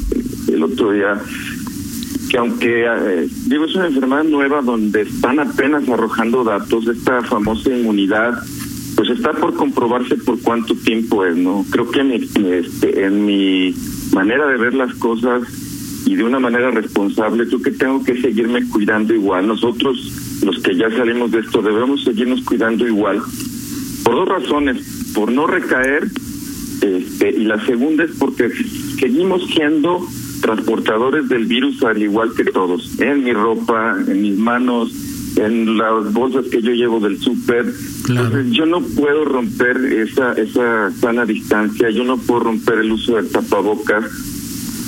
el 0.48 0.62
otro 0.62 0.92
día, 0.92 1.20
que 2.30 2.38
aunque, 2.38 2.84
eh, 2.84 3.28
digo, 3.46 3.64
es 3.64 3.74
una 3.74 3.86
enfermedad 3.86 4.24
nueva 4.24 4.62
donde 4.62 5.02
están 5.02 5.38
apenas 5.40 5.88
arrojando 5.88 6.44
datos, 6.44 6.86
esta 6.88 7.22
famosa 7.22 7.70
inmunidad, 7.70 8.34
pues 8.96 9.10
está 9.10 9.32
por 9.32 9.54
comprobarse 9.54 10.16
por 10.16 10.40
cuánto 10.40 10.74
tiempo 10.74 11.24
es, 11.24 11.36
¿no? 11.36 11.64
Creo 11.70 11.90
que 11.90 12.00
en 12.00 12.08
mi, 12.08 12.16
este, 12.52 13.04
en 13.04 13.26
mi 13.26 13.74
manera 14.12 14.46
de 14.46 14.56
ver 14.56 14.74
las 14.74 14.94
cosas 14.94 15.42
y 16.06 16.14
de 16.14 16.24
una 16.24 16.38
manera 16.38 16.70
responsable, 16.70 17.46
creo 17.46 17.60
que 17.60 17.72
tengo 17.72 18.02
que 18.04 18.20
seguirme 18.20 18.66
cuidando 18.68 19.12
igual. 19.12 19.46
Nosotros, 19.46 20.40
los 20.44 20.60
que 20.60 20.76
ya 20.76 20.88
salimos 20.90 21.32
de 21.32 21.40
esto, 21.40 21.60
debemos 21.60 22.04
seguirnos 22.04 22.42
cuidando 22.42 22.86
igual. 22.86 23.20
Por 24.04 24.14
dos 24.14 24.28
razones, 24.28 25.10
por 25.14 25.32
no 25.32 25.46
recaer, 25.46 26.04
este, 26.80 27.30
y 27.30 27.44
la 27.44 27.64
segunda 27.66 28.04
es 28.04 28.12
porque 28.18 28.50
seguimos 28.98 29.46
siendo 29.48 30.06
transportadores 30.40 31.28
del 31.28 31.46
virus 31.46 31.82
al 31.82 32.02
igual 32.02 32.32
que 32.36 32.44
todos, 32.44 33.00
en 33.00 33.24
mi 33.24 33.32
ropa, 33.32 33.96
en 34.06 34.22
mis 34.22 34.36
manos, 34.36 34.92
en 35.36 35.76
las 35.76 36.12
bolsas 36.12 36.46
que 36.46 36.62
yo 36.62 36.72
llevo 36.72 37.00
del 37.00 37.18
súper. 37.18 37.66
Entonces 38.08 38.52
yo 38.52 38.66
no 38.66 38.80
puedo 38.80 39.24
romper 39.24 39.76
esa 39.76 40.32
esa 40.32 40.90
sana 40.92 41.24
distancia, 41.24 41.90
yo 41.90 42.04
no 42.04 42.16
puedo 42.18 42.44
romper 42.44 42.78
el 42.78 42.92
uso 42.92 43.16
del 43.16 43.28
tapabocas 43.30 44.04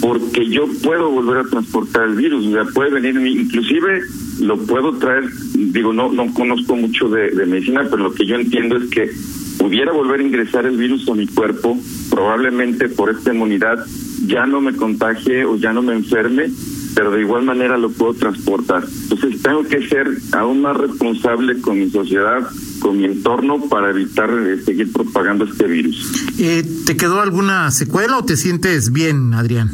porque 0.00 0.48
yo 0.48 0.68
puedo 0.82 1.10
volver 1.10 1.38
a 1.38 1.44
transportar 1.44 2.04
el 2.04 2.14
virus, 2.14 2.46
o 2.46 2.52
sea, 2.52 2.64
puede 2.72 2.90
venir, 2.90 3.16
inclusive 3.16 4.02
lo 4.40 4.56
puedo 4.58 4.96
traer, 4.98 5.24
digo, 5.54 5.92
no 5.92 6.12
no 6.12 6.32
conozco 6.34 6.76
mucho 6.76 7.08
de, 7.08 7.30
de 7.30 7.46
medicina, 7.46 7.84
pero 7.90 8.04
lo 8.04 8.14
que 8.14 8.24
yo 8.24 8.36
entiendo 8.36 8.76
es 8.76 8.88
que 8.90 9.10
pudiera 9.58 9.92
volver 9.92 10.20
a 10.20 10.22
ingresar 10.22 10.66
el 10.66 10.76
virus 10.76 11.08
a 11.08 11.14
mi 11.14 11.26
cuerpo, 11.26 11.76
probablemente 12.10 12.88
por 12.88 13.10
esta 13.10 13.34
inmunidad 13.34 13.84
ya 14.28 14.46
no 14.46 14.60
me 14.60 14.76
contagie 14.76 15.44
o 15.44 15.56
ya 15.56 15.72
no 15.72 15.82
me 15.82 15.94
enferme, 15.94 16.50
pero 16.94 17.10
de 17.10 17.22
igual 17.22 17.44
manera 17.44 17.78
lo 17.78 17.90
puedo 17.90 18.14
transportar. 18.14 18.84
Entonces 19.02 19.42
tengo 19.42 19.64
que 19.64 19.88
ser 19.88 20.06
aún 20.32 20.60
más 20.60 20.76
responsable 20.76 21.60
con 21.60 21.78
mi 21.78 21.90
sociedad, 21.90 22.46
con 22.80 22.98
mi 22.98 23.06
entorno 23.06 23.68
para 23.68 23.90
evitar 23.90 24.30
eh, 24.30 24.60
seguir 24.62 24.92
propagando 24.92 25.44
este 25.44 25.66
virus. 25.66 26.12
Eh, 26.38 26.62
¿Te 26.86 26.96
quedó 26.96 27.20
alguna 27.20 27.70
secuela 27.70 28.18
o 28.18 28.24
te 28.24 28.36
sientes 28.36 28.92
bien, 28.92 29.34
Adrián? 29.34 29.70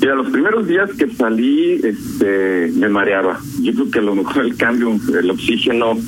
Mira, 0.00 0.14
los 0.14 0.30
primeros 0.30 0.66
días 0.66 0.90
que 0.98 1.14
salí, 1.14 1.74
este, 1.74 2.72
me 2.74 2.88
mareaba. 2.88 3.38
Yo 3.60 3.74
creo 3.74 3.90
que 3.90 3.98
a 3.98 4.02
lo 4.02 4.14
mejor 4.14 4.46
el 4.46 4.56
cambio, 4.56 4.98
el 5.18 5.30
oxígeno, 5.30 5.98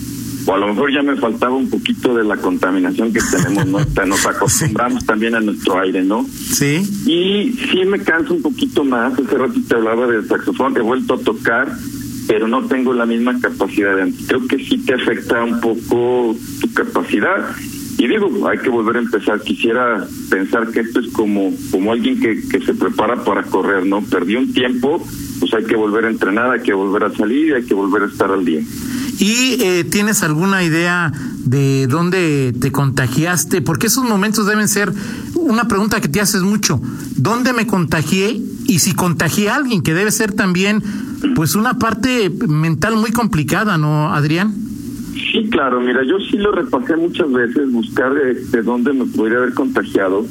o 0.47 0.55
a 0.55 0.59
lo 0.59 0.69
mejor 0.69 0.93
ya 0.93 1.03
me 1.03 1.17
faltaba 1.17 1.55
un 1.55 1.71
poquito 1.71 2.15
de 2.15 2.25
la 2.25 2.37
contaminación 2.37 3.13
que 3.13 3.21
tenemos, 3.21 3.67
¿no? 3.67 4.07
Nos 4.07 4.27
acostumbramos 4.27 5.05
también 5.05 5.35
a 5.35 5.41
nuestro 5.41 5.79
aire, 5.81 6.03
¿no? 6.03 6.27
Sí. 6.29 6.83
Y 7.07 7.53
sí 7.71 7.85
me 7.87 8.01
canso 8.01 8.35
un 8.35 8.43
poquito 8.43 8.85
más. 8.85 9.13
Hace 9.13 9.37
rato 9.37 9.55
te 9.67 9.75
hablaba 9.75 10.07
del 10.07 10.27
saxofón, 10.27 10.77
he 10.77 10.81
vuelto 10.81 11.15
a 11.15 11.19
tocar, 11.19 11.73
pero 12.27 12.49
no 12.49 12.67
tengo 12.67 12.93
la 12.93 13.07
misma 13.07 13.39
capacidad 13.41 13.97
de 13.97 14.03
antes. 14.03 14.27
Creo 14.27 14.47
que 14.47 14.59
sí 14.59 14.79
te 14.79 14.95
afecta 14.95 15.43
un 15.45 15.61
poco 15.61 16.37
tu 16.61 16.73
capacidad. 16.73 17.55
Y 17.99 18.09
digo, 18.09 18.49
hay 18.49 18.59
que 18.59 18.69
volver 18.69 18.97
a 18.97 19.01
empezar. 19.01 19.41
Quisiera 19.43 20.05
pensar 20.29 20.73
que 20.73 20.81
esto 20.81 20.99
es 20.99 21.09
como, 21.09 21.53
como 21.71 21.93
alguien 21.93 22.19
que, 22.19 22.43
que 22.49 22.61
se 22.61 22.75
prepara 22.75 23.23
para 23.23 23.45
correr, 23.45 23.87
¿no? 23.87 24.03
Perdí 24.03 24.35
un 24.35 24.53
tiempo, 24.53 25.07
pues 25.39 25.55
hay 25.55 25.65
que 25.65 25.77
volver 25.77 26.07
a 26.07 26.09
entrenar, 26.09 26.51
hay 26.51 26.61
que 26.61 26.73
volver 26.73 27.05
a 27.05 27.13
salir, 27.13 27.55
hay 27.55 27.63
que 27.65 27.75
volver 27.75 28.03
a 28.03 28.07
estar 28.07 28.31
al 28.31 28.45
día. 28.45 28.63
¿Y 29.23 29.63
eh, 29.63 29.85
tienes 29.85 30.25
alguna 30.25 30.65
idea 30.65 31.13
de 31.45 31.87
dónde 31.87 32.53
te 32.61 32.73
contagiaste? 32.73 33.63
Porque 33.63 33.87
esos 33.87 34.03
momentos 34.03 34.47
deben 34.47 34.67
ser 34.67 34.93
una 35.37 35.69
pregunta 35.69 36.01
que 36.01 36.09
te 36.09 36.21
haces 36.21 36.43
mucho. 36.43 36.81
¿Dónde 37.15 37.53
me 37.53 37.69
contagié? 37.69 38.41
Y 38.67 38.81
si 38.81 38.97
contagié 38.97 39.51
a 39.51 39.55
alguien, 39.55 39.83
que 39.83 39.95
debe 39.95 40.11
ser 40.11 40.33
también 40.33 40.83
pues 41.37 41.55
una 41.55 41.79
parte 41.79 42.33
mental 42.49 42.97
muy 42.97 43.13
complicada, 43.13 43.79
¿no, 43.79 44.13
Adrián? 44.13 44.55
Sí, 45.15 45.49
claro, 45.53 45.81
mira, 45.81 46.03
yo 46.03 46.19
sí 46.29 46.37
lo 46.37 46.51
repasé 46.51 46.97
muchas 46.97 47.31
veces, 47.31 47.71
buscar 47.71 48.13
de, 48.15 48.35
de 48.35 48.63
dónde 48.63 48.93
me 48.93 49.05
podría 49.05 49.39
haber 49.39 49.55
contagiado. 49.55 50.27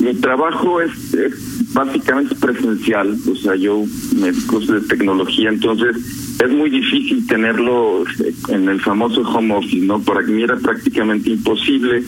Mi 0.00 0.14
trabajo 0.14 0.80
es, 0.80 1.14
es 1.14 1.72
básicamente 1.72 2.34
presencial, 2.34 3.16
o 3.30 3.36
sea, 3.36 3.54
yo 3.54 3.84
me 4.16 4.32
dedico 4.32 4.58
de 4.58 4.80
tecnología, 4.80 5.48
entonces 5.48 5.96
es 6.44 6.50
muy 6.50 6.70
difícil 6.70 7.26
tenerlo 7.26 8.04
en 8.48 8.68
el 8.68 8.80
famoso 8.80 9.22
home 9.22 9.54
office, 9.54 9.84
¿no? 9.84 10.00
Para 10.00 10.22
mí 10.22 10.42
era 10.42 10.56
prácticamente 10.56 11.30
imposible. 11.30 12.02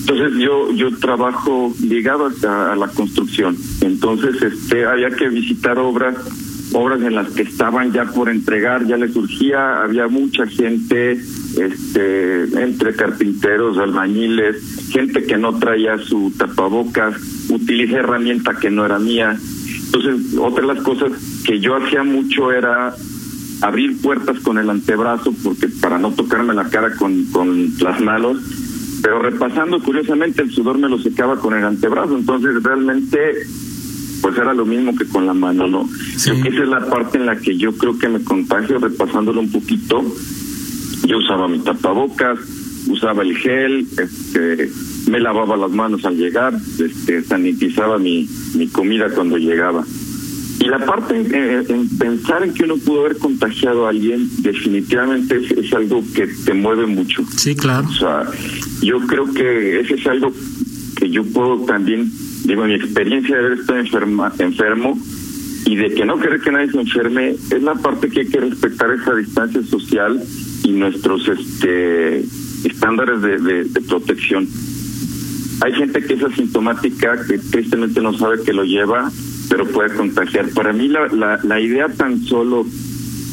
Entonces 0.00 0.38
yo 0.38 0.72
yo 0.72 0.96
trabajo 0.98 1.72
ligado 1.82 2.30
a, 2.48 2.74
la 2.76 2.88
construcción. 2.88 3.56
Entonces 3.80 4.42
este 4.42 4.84
había 4.84 5.10
que 5.10 5.28
visitar 5.28 5.78
obras 5.78 6.16
obras 6.74 7.02
en 7.02 7.14
las 7.14 7.28
que 7.30 7.42
estaban 7.42 7.92
ya 7.92 8.06
por 8.06 8.30
entregar, 8.30 8.86
ya 8.86 8.96
le 8.96 9.12
surgía, 9.12 9.82
había 9.82 10.08
mucha 10.08 10.46
gente 10.46 11.12
este 11.12 12.44
entre 12.62 12.94
carpinteros, 12.94 13.78
albañiles, 13.78 14.88
gente 14.90 15.24
que 15.24 15.36
no 15.36 15.58
traía 15.58 15.98
su 15.98 16.32
tapabocas, 16.36 17.14
utilicé 17.50 17.96
herramienta 17.96 18.58
que 18.58 18.70
no 18.70 18.86
era 18.86 18.98
mía. 18.98 19.36
Entonces, 19.84 20.38
otra 20.38 20.66
de 20.66 20.74
las 20.74 20.82
cosas 20.82 21.12
que 21.44 21.60
yo 21.60 21.76
hacía 21.76 22.02
mucho 22.02 22.50
era 22.50 22.94
abrir 23.62 24.00
puertas 24.02 24.40
con 24.40 24.58
el 24.58 24.68
antebrazo 24.68 25.32
porque 25.42 25.68
para 25.68 25.98
no 25.98 26.12
tocarme 26.12 26.52
la 26.52 26.68
cara 26.68 26.94
con, 26.96 27.24
con 27.26 27.72
las 27.78 28.00
manos 28.00 28.38
pero 29.02 29.20
repasando 29.20 29.80
curiosamente 29.80 30.42
el 30.42 30.50
sudor 30.50 30.78
me 30.78 30.88
lo 30.88 30.98
secaba 30.98 31.36
con 31.38 31.54
el 31.54 31.64
antebrazo 31.64 32.16
entonces 32.16 32.60
realmente 32.62 33.18
pues 34.20 34.36
era 34.36 34.52
lo 34.52 34.66
mismo 34.66 34.96
que 34.96 35.06
con 35.06 35.26
la 35.26 35.34
mano 35.34 35.68
no 35.68 35.88
esa 36.16 36.32
es 36.32 36.68
la 36.68 36.88
parte 36.88 37.18
en 37.18 37.26
la 37.26 37.36
que 37.36 37.56
yo 37.56 37.72
creo 37.76 37.96
que 37.98 38.08
me 38.08 38.22
contagio 38.24 38.78
repasándolo 38.78 39.40
un 39.40 39.52
poquito 39.52 40.02
yo 41.06 41.18
usaba 41.18 41.46
mi 41.46 41.60
tapabocas 41.60 42.40
usaba 42.88 43.22
el 43.22 43.36
gel 43.36 43.86
este 43.96 44.70
me 45.08 45.20
lavaba 45.20 45.56
las 45.56 45.70
manos 45.70 46.04
al 46.04 46.16
llegar 46.16 46.52
este 46.80 47.22
sanitizaba 47.22 47.98
mi 47.98 48.28
mi 48.56 48.66
comida 48.66 49.08
cuando 49.10 49.36
llegaba 49.36 49.84
y 50.62 50.68
la 50.68 50.78
parte 50.78 51.16
en, 51.16 51.88
pensar 51.98 52.44
en 52.44 52.54
que 52.54 52.62
uno 52.62 52.76
pudo 52.76 53.00
haber 53.00 53.18
contagiado 53.18 53.84
a 53.84 53.88
alguien 53.88 54.28
definitivamente 54.42 55.40
es, 55.58 55.72
algo 55.72 56.04
que 56.14 56.28
te 56.44 56.54
mueve 56.54 56.86
mucho. 56.86 57.24
Sí, 57.36 57.56
claro. 57.56 57.88
O 57.88 57.92
sea, 57.92 58.30
yo 58.80 59.00
creo 59.00 59.32
que 59.34 59.80
ese 59.80 59.94
es 59.94 60.06
algo 60.06 60.32
que 60.94 61.10
yo 61.10 61.24
puedo 61.24 61.64
también, 61.64 62.08
digo, 62.44 62.64
mi 62.64 62.74
experiencia 62.74 63.36
de 63.36 63.44
haber 63.44 63.58
estado 63.58 63.80
enferma, 63.80 64.32
enfermo 64.38 64.96
y 65.66 65.74
de 65.74 65.94
que 65.94 66.04
no 66.04 66.20
querer 66.20 66.40
que 66.40 66.52
nadie 66.52 66.70
se 66.70 66.78
enferme, 66.78 67.30
es 67.30 67.62
la 67.62 67.74
parte 67.74 68.08
que 68.08 68.20
hay 68.20 68.28
que 68.28 68.38
respetar 68.38 68.92
esa 68.92 69.16
distancia 69.16 69.64
social 69.64 70.22
y 70.62 70.70
nuestros 70.70 71.26
este 71.26 72.24
estándares 72.62 73.20
de, 73.20 73.38
de, 73.38 73.64
de 73.64 73.80
protección. 73.80 74.46
Hay 75.62 75.72
gente 75.72 76.04
que 76.04 76.14
es 76.14 76.22
asintomática, 76.22 77.18
que 77.26 77.38
tristemente 77.38 78.00
no 78.00 78.16
sabe 78.16 78.44
que 78.44 78.52
lo 78.52 78.62
lleva 78.62 79.10
pero 79.48 79.66
puede 79.66 79.94
contagiar. 79.94 80.48
Para 80.50 80.72
mí 80.72 80.88
la, 80.88 81.06
la, 81.08 81.40
la 81.42 81.60
idea 81.60 81.88
tan 81.88 82.22
solo 82.24 82.66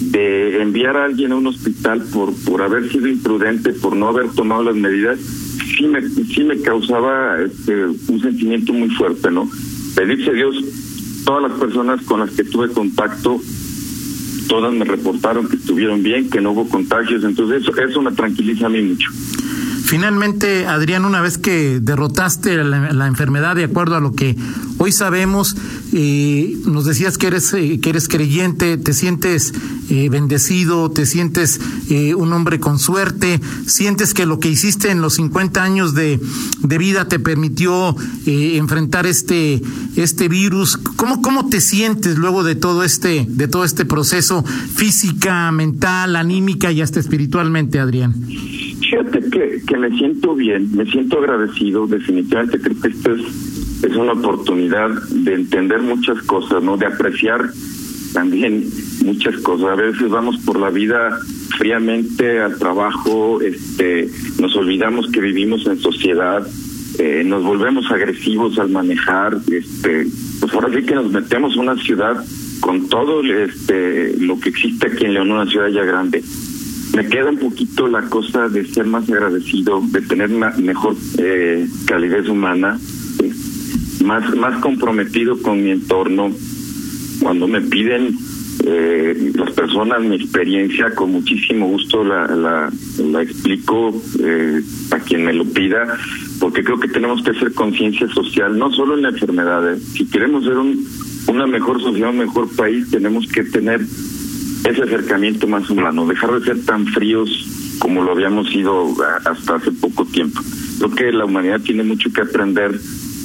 de 0.02 0.62
enviar 0.62 0.98
a 0.98 1.06
alguien 1.06 1.32
a 1.32 1.36
un 1.36 1.48
hospital 1.48 2.04
por 2.14 2.34
por 2.46 2.62
haber 2.62 2.90
sido 2.92 3.08
imprudente, 3.08 3.74
por 3.74 3.96
no 3.96 4.08
haber 4.08 4.30
tomado 4.30 4.64
las 4.64 4.76
medidas, 4.76 5.20
sí 5.78 5.88
me 5.88 6.02
sí 6.10 6.44
me 6.44 6.60
causaba 6.62 7.42
este, 7.42 7.86
un 7.86 8.22
sentimiento 8.22 8.74
muy 8.74 8.90
fuerte, 8.90 9.30
¿no? 9.32 9.50
Pedirse 9.96 10.30
a 10.30 10.34
Dios, 10.34 10.56
todas 11.26 11.50
las 11.50 11.60
personas 11.60 12.02
con 12.04 12.22
las 12.22 12.32
que 12.32 12.44
tuve 12.44 12.70
contacto, 12.70 13.40
todas 14.48 14.74
me 14.74 14.86
reportaron 14.86 15.48
que 15.48 15.58
estuvieron 15.58 16.02
bien, 16.02 16.30
que 16.30 16.42
no 16.42 16.52
hubo 16.52 16.68
contagios, 16.68 17.24
entonces 17.24 17.62
eso, 17.62 17.78
eso 17.78 18.02
me 18.02 18.12
tranquiliza 18.12 18.68
a 18.68 18.70
mí 18.70 18.82
mucho. 18.82 19.10
Finalmente, 19.84 20.68
Adrián, 20.68 21.04
una 21.04 21.20
vez 21.20 21.38
que 21.38 21.80
derrotaste 21.82 22.64
la, 22.64 22.94
la, 22.94 23.08
enfermedad, 23.08 23.56
de 23.56 23.64
acuerdo 23.64 23.96
a 23.96 24.00
lo 24.00 24.14
que 24.14 24.36
hoy 24.80 24.92
sabemos, 24.92 25.56
eh, 25.94 26.58
nos 26.66 26.86
decías 26.86 27.18
que 27.18 27.28
eres, 27.28 27.54
eh, 27.54 27.80
que 27.80 27.90
eres 27.92 28.08
creyente, 28.08 28.78
te 28.78 28.94
sientes 28.94 29.54
eh, 29.90 30.08
bendecido, 30.10 30.92
te 30.92 31.06
sientes 31.06 31.60
eh, 31.90 32.14
un 32.14 32.32
hombre 32.32 32.60
con 32.60 32.78
suerte, 32.78 33.40
sientes 33.66 34.14
que 34.14 34.26
lo 34.26 34.40
que 34.40 34.50
hiciste 34.50 34.92
en 34.92 35.02
los 35.02 35.16
50 35.16 35.64
años 35.64 35.96
de, 35.96 36.20
de 36.62 36.78
vida 36.78 37.08
te 37.08 37.18
permitió 37.18 37.96
eh, 38.28 38.58
enfrentar 38.58 39.08
este, 39.08 39.62
este 39.96 40.30
virus. 40.30 40.78
¿Cómo, 40.78 41.22
¿Cómo 41.22 41.50
te 41.50 41.60
sientes 41.60 42.18
luego 42.18 42.44
de 42.44 42.56
todo 42.56 42.84
este, 42.84 43.26
de 43.28 43.48
todo 43.48 43.64
este 43.64 43.84
proceso 43.84 44.44
física, 44.44 45.52
mental, 45.52 46.16
anímica 46.16 46.72
y 46.72 46.82
hasta 46.82 47.00
espiritualmente, 47.00 47.80
Adrián? 47.80 48.14
Fíjate 48.24 49.22
que, 49.30 49.64
que 49.66 49.78
me 49.78 49.96
siento 49.98 50.36
bien, 50.36 50.70
me 50.76 50.86
siento 50.86 51.18
agradecido, 51.18 51.88
definitivamente 51.88 52.60
creo 52.60 52.80
que 52.80 52.88
esto 52.90 53.14
es, 53.14 53.22
es 53.84 53.96
una 53.96 54.14
oportunidad 54.14 54.90
de 55.10 55.34
entender 55.34 55.82
muchas 55.82 56.22
cosas, 56.24 56.64
¿no? 56.64 56.78
De 56.78 56.86
apreciar 56.86 57.50
también 58.14 58.66
muchas 59.06 59.38
cosas. 59.38 59.70
A 59.70 59.76
veces 59.76 60.10
vamos 60.10 60.38
por 60.40 60.60
la 60.60 60.70
vida 60.70 61.18
fríamente 61.58 62.40
al 62.40 62.58
trabajo, 62.58 63.42
este, 63.42 64.10
nos 64.40 64.56
olvidamos 64.56 65.12
que 65.12 65.22
vivimos 65.22 65.66
en 65.68 65.80
sociedad, 65.80 66.46
eh, 66.98 67.24
nos 67.26 67.44
volvemos 67.44 67.90
agresivos 67.92 68.58
al 68.60 68.70
manejar, 68.70 69.38
este, 69.52 70.08
pues 70.40 70.54
ahora 70.54 70.70
sí 70.74 70.84
que 70.84 70.96
nos 70.96 71.12
metemos 71.12 71.54
en 71.56 71.62
una 71.62 71.76
ciudad 71.78 72.24
con 72.62 72.90
todo 72.90 73.24
este 73.24 74.18
lo 74.20 74.40
que 74.40 74.50
existe 74.50 74.88
aquí 74.88 75.06
en 75.06 75.14
León, 75.14 75.32
una 75.32 75.50
ciudad 75.50 75.68
ya 75.68 75.84
grande 75.84 76.24
me 76.96 77.08
queda 77.08 77.30
un 77.30 77.38
poquito 77.38 77.88
la 77.88 78.02
cosa 78.10 78.50
de 78.50 78.66
ser 78.66 78.86
más 78.86 79.10
agradecido, 79.10 79.82
de 79.92 80.02
tener 80.02 80.32
una 80.32 80.52
mejor 80.58 80.96
eh, 81.18 81.68
calidez 81.86 82.28
humana, 82.28 82.80
más, 84.10 84.36
más 84.36 84.60
comprometido 84.60 85.40
con 85.40 85.64
mi 85.64 85.70
entorno. 85.70 86.32
Cuando 87.22 87.48
me 87.48 87.62
piden 87.62 88.18
eh, 88.66 89.32
las 89.36 89.52
personas 89.52 90.02
mi 90.02 90.16
experiencia, 90.16 90.96
con 90.96 91.12
muchísimo 91.12 91.68
gusto 91.68 92.04
la, 92.04 92.26
la, 92.28 93.22
explico 93.22 94.02
eh, 94.20 94.62
a 94.90 95.00
quien 95.00 95.26
me 95.26 95.34
lo 95.34 95.46
pida, 95.46 95.96
porque 96.40 96.64
creo 96.64 96.80
que 96.80 96.88
tenemos 96.88 97.22
que 97.22 97.32
hacer 97.32 97.54
conciencia 97.54 98.08
social, 98.10 98.58
no 98.58 98.72
solo 98.72 98.96
en 98.96 99.04
la 99.04 99.10
enfermedad. 99.10 99.78
Si 99.78 100.08
queremos 100.08 100.44
ser 100.44 100.58
un, 100.58 100.84
una 101.28 101.46
mejor 101.46 101.80
sociedad, 101.80 102.10
un 102.10 102.18
mejor 102.18 102.50
país, 102.56 102.90
tenemos 102.90 103.28
que 103.28 103.44
tener 103.44 103.82
ese 103.82 104.84
acercamiento 104.84 105.46
más 105.48 105.70
humano, 105.70 106.08
dejar 106.08 106.40
de 106.40 106.46
ser 106.46 106.66
tan 106.66 106.88
fríos 106.88 107.30
como 107.78 108.04
lo 108.04 108.14
habíamos 108.14 108.50
sido 108.50 108.92
hasta 109.26 109.56
hace 109.56 109.72
poco 109.72 110.04
tiempo. 110.06 110.42
Creo 110.80 110.92
que 110.96 111.12
la 111.12 111.26
humanidad 111.26 111.62
tiene 111.62 111.84
mucho 111.84 112.12
que 112.12 112.22
aprender 112.22 112.72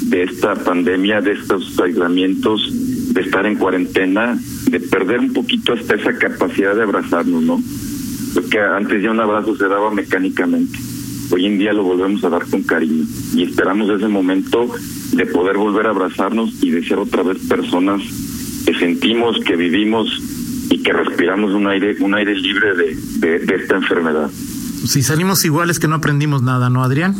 de 0.03 0.25
esta 0.25 0.55
pandemia, 0.55 1.21
de 1.21 1.33
estos 1.33 1.79
aislamientos, 1.81 2.61
de 3.15 3.21
estar 3.21 3.47
en 3.47 3.57
cuarentena, 3.57 4.39
de 4.71 4.81
perder 4.81 5.21
un 5.21 5.33
poquito 5.33 5.73
hasta 5.73 5.95
esa 5.95 6.17
capacidad 6.19 6.75
de 6.75 6.83
abrazarnos, 6.83 7.43
¿no? 7.43 7.61
Porque 8.35 8.59
antes 8.61 9.03
ya 9.03 9.11
un 9.11 9.21
abrazo 9.21 9.57
se 9.57 9.69
daba 9.69 9.91
mecánicamente. 9.91 10.79
Hoy 11.31 11.47
en 11.47 11.59
día 11.59 11.73
lo 11.73 11.85
volvemos 11.85 12.23
a 12.25 12.29
dar 12.29 12.45
con 12.47 12.63
cariño 12.63 13.05
y 13.35 13.45
esperamos 13.45 13.89
ese 13.89 14.09
momento 14.09 14.69
de 15.13 15.27
poder 15.27 15.57
volver 15.57 15.87
a 15.87 15.91
abrazarnos 15.91 16.63
y 16.63 16.71
de 16.71 16.85
ser 16.85 16.99
otra 16.99 17.23
vez 17.23 17.39
personas 17.49 18.03
que 18.67 18.75
sentimos, 18.75 19.39
que 19.41 19.57
vivimos 19.57 20.09
y 20.71 20.79
que 20.79 20.93
respiramos 20.93 21.53
un 21.53 21.67
aire 21.69 21.97
un 22.01 22.15
aire 22.15 22.35
libre 22.35 22.75
de, 22.75 22.97
de, 23.19 23.39
de 23.39 23.55
esta 23.55 23.77
enfermedad. 23.77 24.31
Si 24.31 25.03
salimos 25.03 25.45
iguales 25.45 25.79
que 25.79 25.89
no 25.89 25.95
aprendimos 25.95 26.43
nada, 26.43 26.69
¿no, 26.69 26.83
Adrián? 26.83 27.15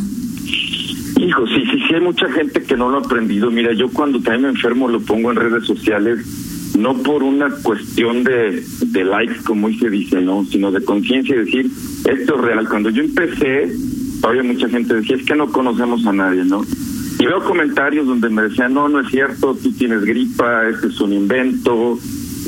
Hijo, 1.17 1.47
sí, 1.47 1.63
hay 1.95 2.01
mucha 2.01 2.29
gente 2.29 2.61
que 2.63 2.75
no 2.75 2.89
lo 2.89 2.97
ha 2.97 3.01
aprendido. 3.01 3.49
Mira, 3.49 3.73
yo 3.73 3.89
cuando 3.89 4.19
también 4.19 4.43
me 4.43 4.49
enfermo 4.49 4.87
lo 4.87 4.99
pongo 4.99 5.31
en 5.31 5.37
redes 5.37 5.65
sociales, 5.65 6.73
no 6.77 7.01
por 7.01 7.23
una 7.23 7.49
cuestión 7.49 8.23
de, 8.23 8.61
de 8.87 9.03
likes, 9.05 9.43
como 9.45 9.67
hoy 9.67 9.79
se 9.79 9.89
dice, 9.89 10.19
¿no? 10.19 10.43
Sino 10.45 10.71
de 10.71 10.83
conciencia 10.83 11.35
y 11.35 11.39
decir, 11.39 11.71
esto 12.05 12.35
es 12.35 12.41
real. 12.41 12.67
Cuando 12.67 12.89
yo 12.89 13.01
empecé, 13.01 13.73
todavía 14.19 14.43
mucha 14.43 14.67
gente 14.67 14.95
decía, 14.95 15.15
es 15.15 15.25
que 15.25 15.35
no 15.35 15.51
conocemos 15.51 16.05
a 16.05 16.11
nadie, 16.11 16.43
¿no? 16.43 16.65
Y 17.17 17.25
veo 17.25 17.41
comentarios 17.45 18.05
donde 18.05 18.29
me 18.29 18.41
decían, 18.41 18.73
no, 18.73 18.89
no 18.89 18.99
es 18.99 19.07
cierto, 19.09 19.55
tú 19.55 19.71
tienes 19.71 20.03
gripa, 20.03 20.67
este 20.67 20.87
es 20.87 20.99
un 20.99 21.13
invento, 21.13 21.97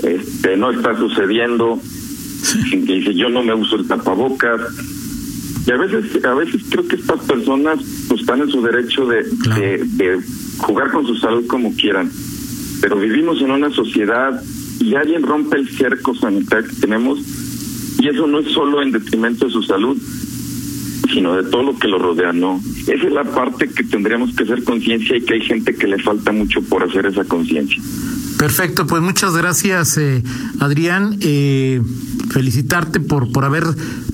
este 0.03 0.57
no 0.57 0.71
está 0.71 0.97
sucediendo 0.97 1.79
que 2.71 2.93
dice 2.93 3.13
yo 3.15 3.29
no 3.29 3.43
me 3.43 3.53
uso 3.53 3.77
el 3.77 3.87
tapabocas 3.87 4.61
y 5.67 5.71
a 5.71 5.77
veces 5.77 6.23
a 6.23 6.33
veces 6.33 6.61
creo 6.69 6.87
que 6.87 6.95
estas 6.95 7.19
personas 7.25 7.79
pues 8.07 8.21
están 8.21 8.41
en 8.41 8.49
su 8.49 8.61
derecho 8.61 9.05
de, 9.05 9.25
claro. 9.41 9.61
de, 9.61 9.77
de 9.83 10.21
jugar 10.57 10.91
con 10.91 11.05
su 11.05 11.15
salud 11.17 11.45
como 11.47 11.75
quieran 11.75 12.09
pero 12.81 12.97
vivimos 12.97 13.41
en 13.41 13.51
una 13.51 13.69
sociedad 13.69 14.41
y 14.79 14.95
alguien 14.95 15.23
rompe 15.23 15.57
el 15.57 15.69
cerco 15.69 16.15
sanitario 16.15 16.69
que 16.69 16.75
tenemos 16.75 17.19
y 17.99 18.07
eso 18.07 18.27
no 18.27 18.39
es 18.39 18.47
solo 18.51 18.81
en 18.81 18.91
detrimento 18.91 19.45
de 19.45 19.51
su 19.51 19.63
salud 19.63 19.97
sino 21.13 21.35
de 21.35 21.49
todo 21.49 21.63
lo 21.63 21.79
que 21.79 21.87
lo 21.87 21.97
rodea, 21.97 22.33
¿no? 22.33 22.61
Esa 22.81 23.07
es 23.07 23.11
la 23.11 23.23
parte 23.23 23.69
que 23.69 23.83
tendríamos 23.83 24.35
que 24.35 24.43
hacer 24.43 24.63
conciencia 24.63 25.17
y 25.17 25.21
que 25.21 25.35
hay 25.35 25.41
gente 25.41 25.73
que 25.73 25.87
le 25.87 25.97
falta 25.99 26.31
mucho 26.31 26.61
por 26.61 26.83
hacer 26.83 27.05
esa 27.05 27.23
conciencia. 27.23 27.81
Perfecto, 28.37 28.85
pues 28.85 29.01
muchas 29.01 29.35
gracias, 29.35 29.97
eh, 29.97 30.23
Adrián. 30.59 31.17
Eh, 31.21 31.81
felicitarte 32.29 32.99
por, 32.99 33.31
por 33.31 33.45
haber 33.45 33.63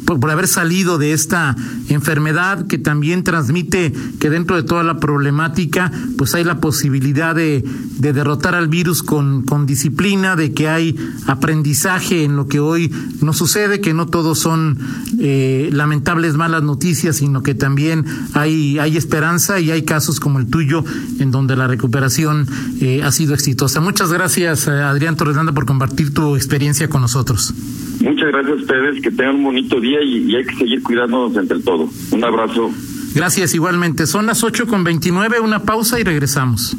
por, 0.06 0.32
haber 0.32 0.48
salido 0.48 0.98
de 0.98 1.14
esta 1.14 1.56
enfermedad 1.90 2.68
que 2.68 2.78
también 2.78 3.24
transmite 3.24 3.94
que 4.20 4.30
dentro 4.30 4.56
de 4.56 4.64
toda 4.64 4.84
la 4.84 5.00
problemática 5.00 5.92
pues 6.18 6.36
hay 6.36 6.44
la 6.44 6.60
posibilidad 6.60 7.36
de, 7.36 7.64
de 7.98 8.14
derrotar 8.14 8.56
al 8.56 8.68
virus 8.68 9.04
con, 9.04 9.44
con 9.44 9.66
disciplina, 9.66 10.36
de 10.36 10.54
que 10.54 10.68
hay 10.68 10.96
aprendizaje 11.28 12.24
en 12.24 12.36
lo 12.36 12.48
que 12.48 12.60
hoy 12.60 12.92
nos 13.22 13.38
sucede, 13.38 13.82
que 13.82 13.94
no 13.94 14.08
todos 14.08 14.40
son 14.40 14.78
eh, 15.20 15.70
lamentables 15.72 16.36
malas 16.36 16.64
noticias, 16.64 17.18
sino 17.18 17.44
que 17.44 17.56
también 17.56 18.06
hay, 18.34 18.80
hay 18.80 18.98
esperanza 18.98 19.60
y 19.60 19.72
hay 19.72 19.84
casos 19.84 20.20
como 20.20 20.40
el 20.40 20.48
tuyo 20.48 20.84
en 21.20 21.32
donde 21.32 21.56
la 21.56 21.68
recuperación 21.68 22.48
eh, 22.82 23.02
ha 23.04 23.12
sido 23.12 23.34
exitosa. 23.34 23.80
Muchas 23.80 24.12
gracias, 24.14 24.68
Adrián 24.68 25.18
Torres 25.18 25.36
por 25.54 25.66
compartir 25.66 26.14
tu 26.14 26.36
experiencia 26.36 26.88
con 26.88 27.02
nosotros. 27.02 27.54
Muchas 28.02 28.28
gracias 28.28 28.52
a 28.52 28.62
ustedes, 28.62 29.02
que 29.02 29.10
tengan 29.12 29.36
un 29.36 29.44
bonito 29.46 29.80
día 29.80 30.02
y, 30.04 30.36
hay 30.36 30.46
que 30.46 30.56
seguir 30.56 30.84
cuidándonos 30.84 31.36
entre 31.38 31.60
todo. 31.60 31.90
Un 32.12 32.24
abrazo. 32.24 32.72
Gracias 33.16 33.54
igualmente. 33.54 34.08
Son 34.08 34.26
las 34.26 34.44
8 34.44 34.68
con 34.68 34.84
29, 34.84 35.40
una 35.40 35.64
pausa 35.64 36.00
y 36.00 36.04
regresamos. 36.04 36.76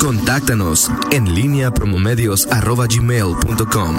Contáctanos 0.00 0.90
en 1.10 1.34
línea 1.34 1.72
promomedios.com 1.72 3.96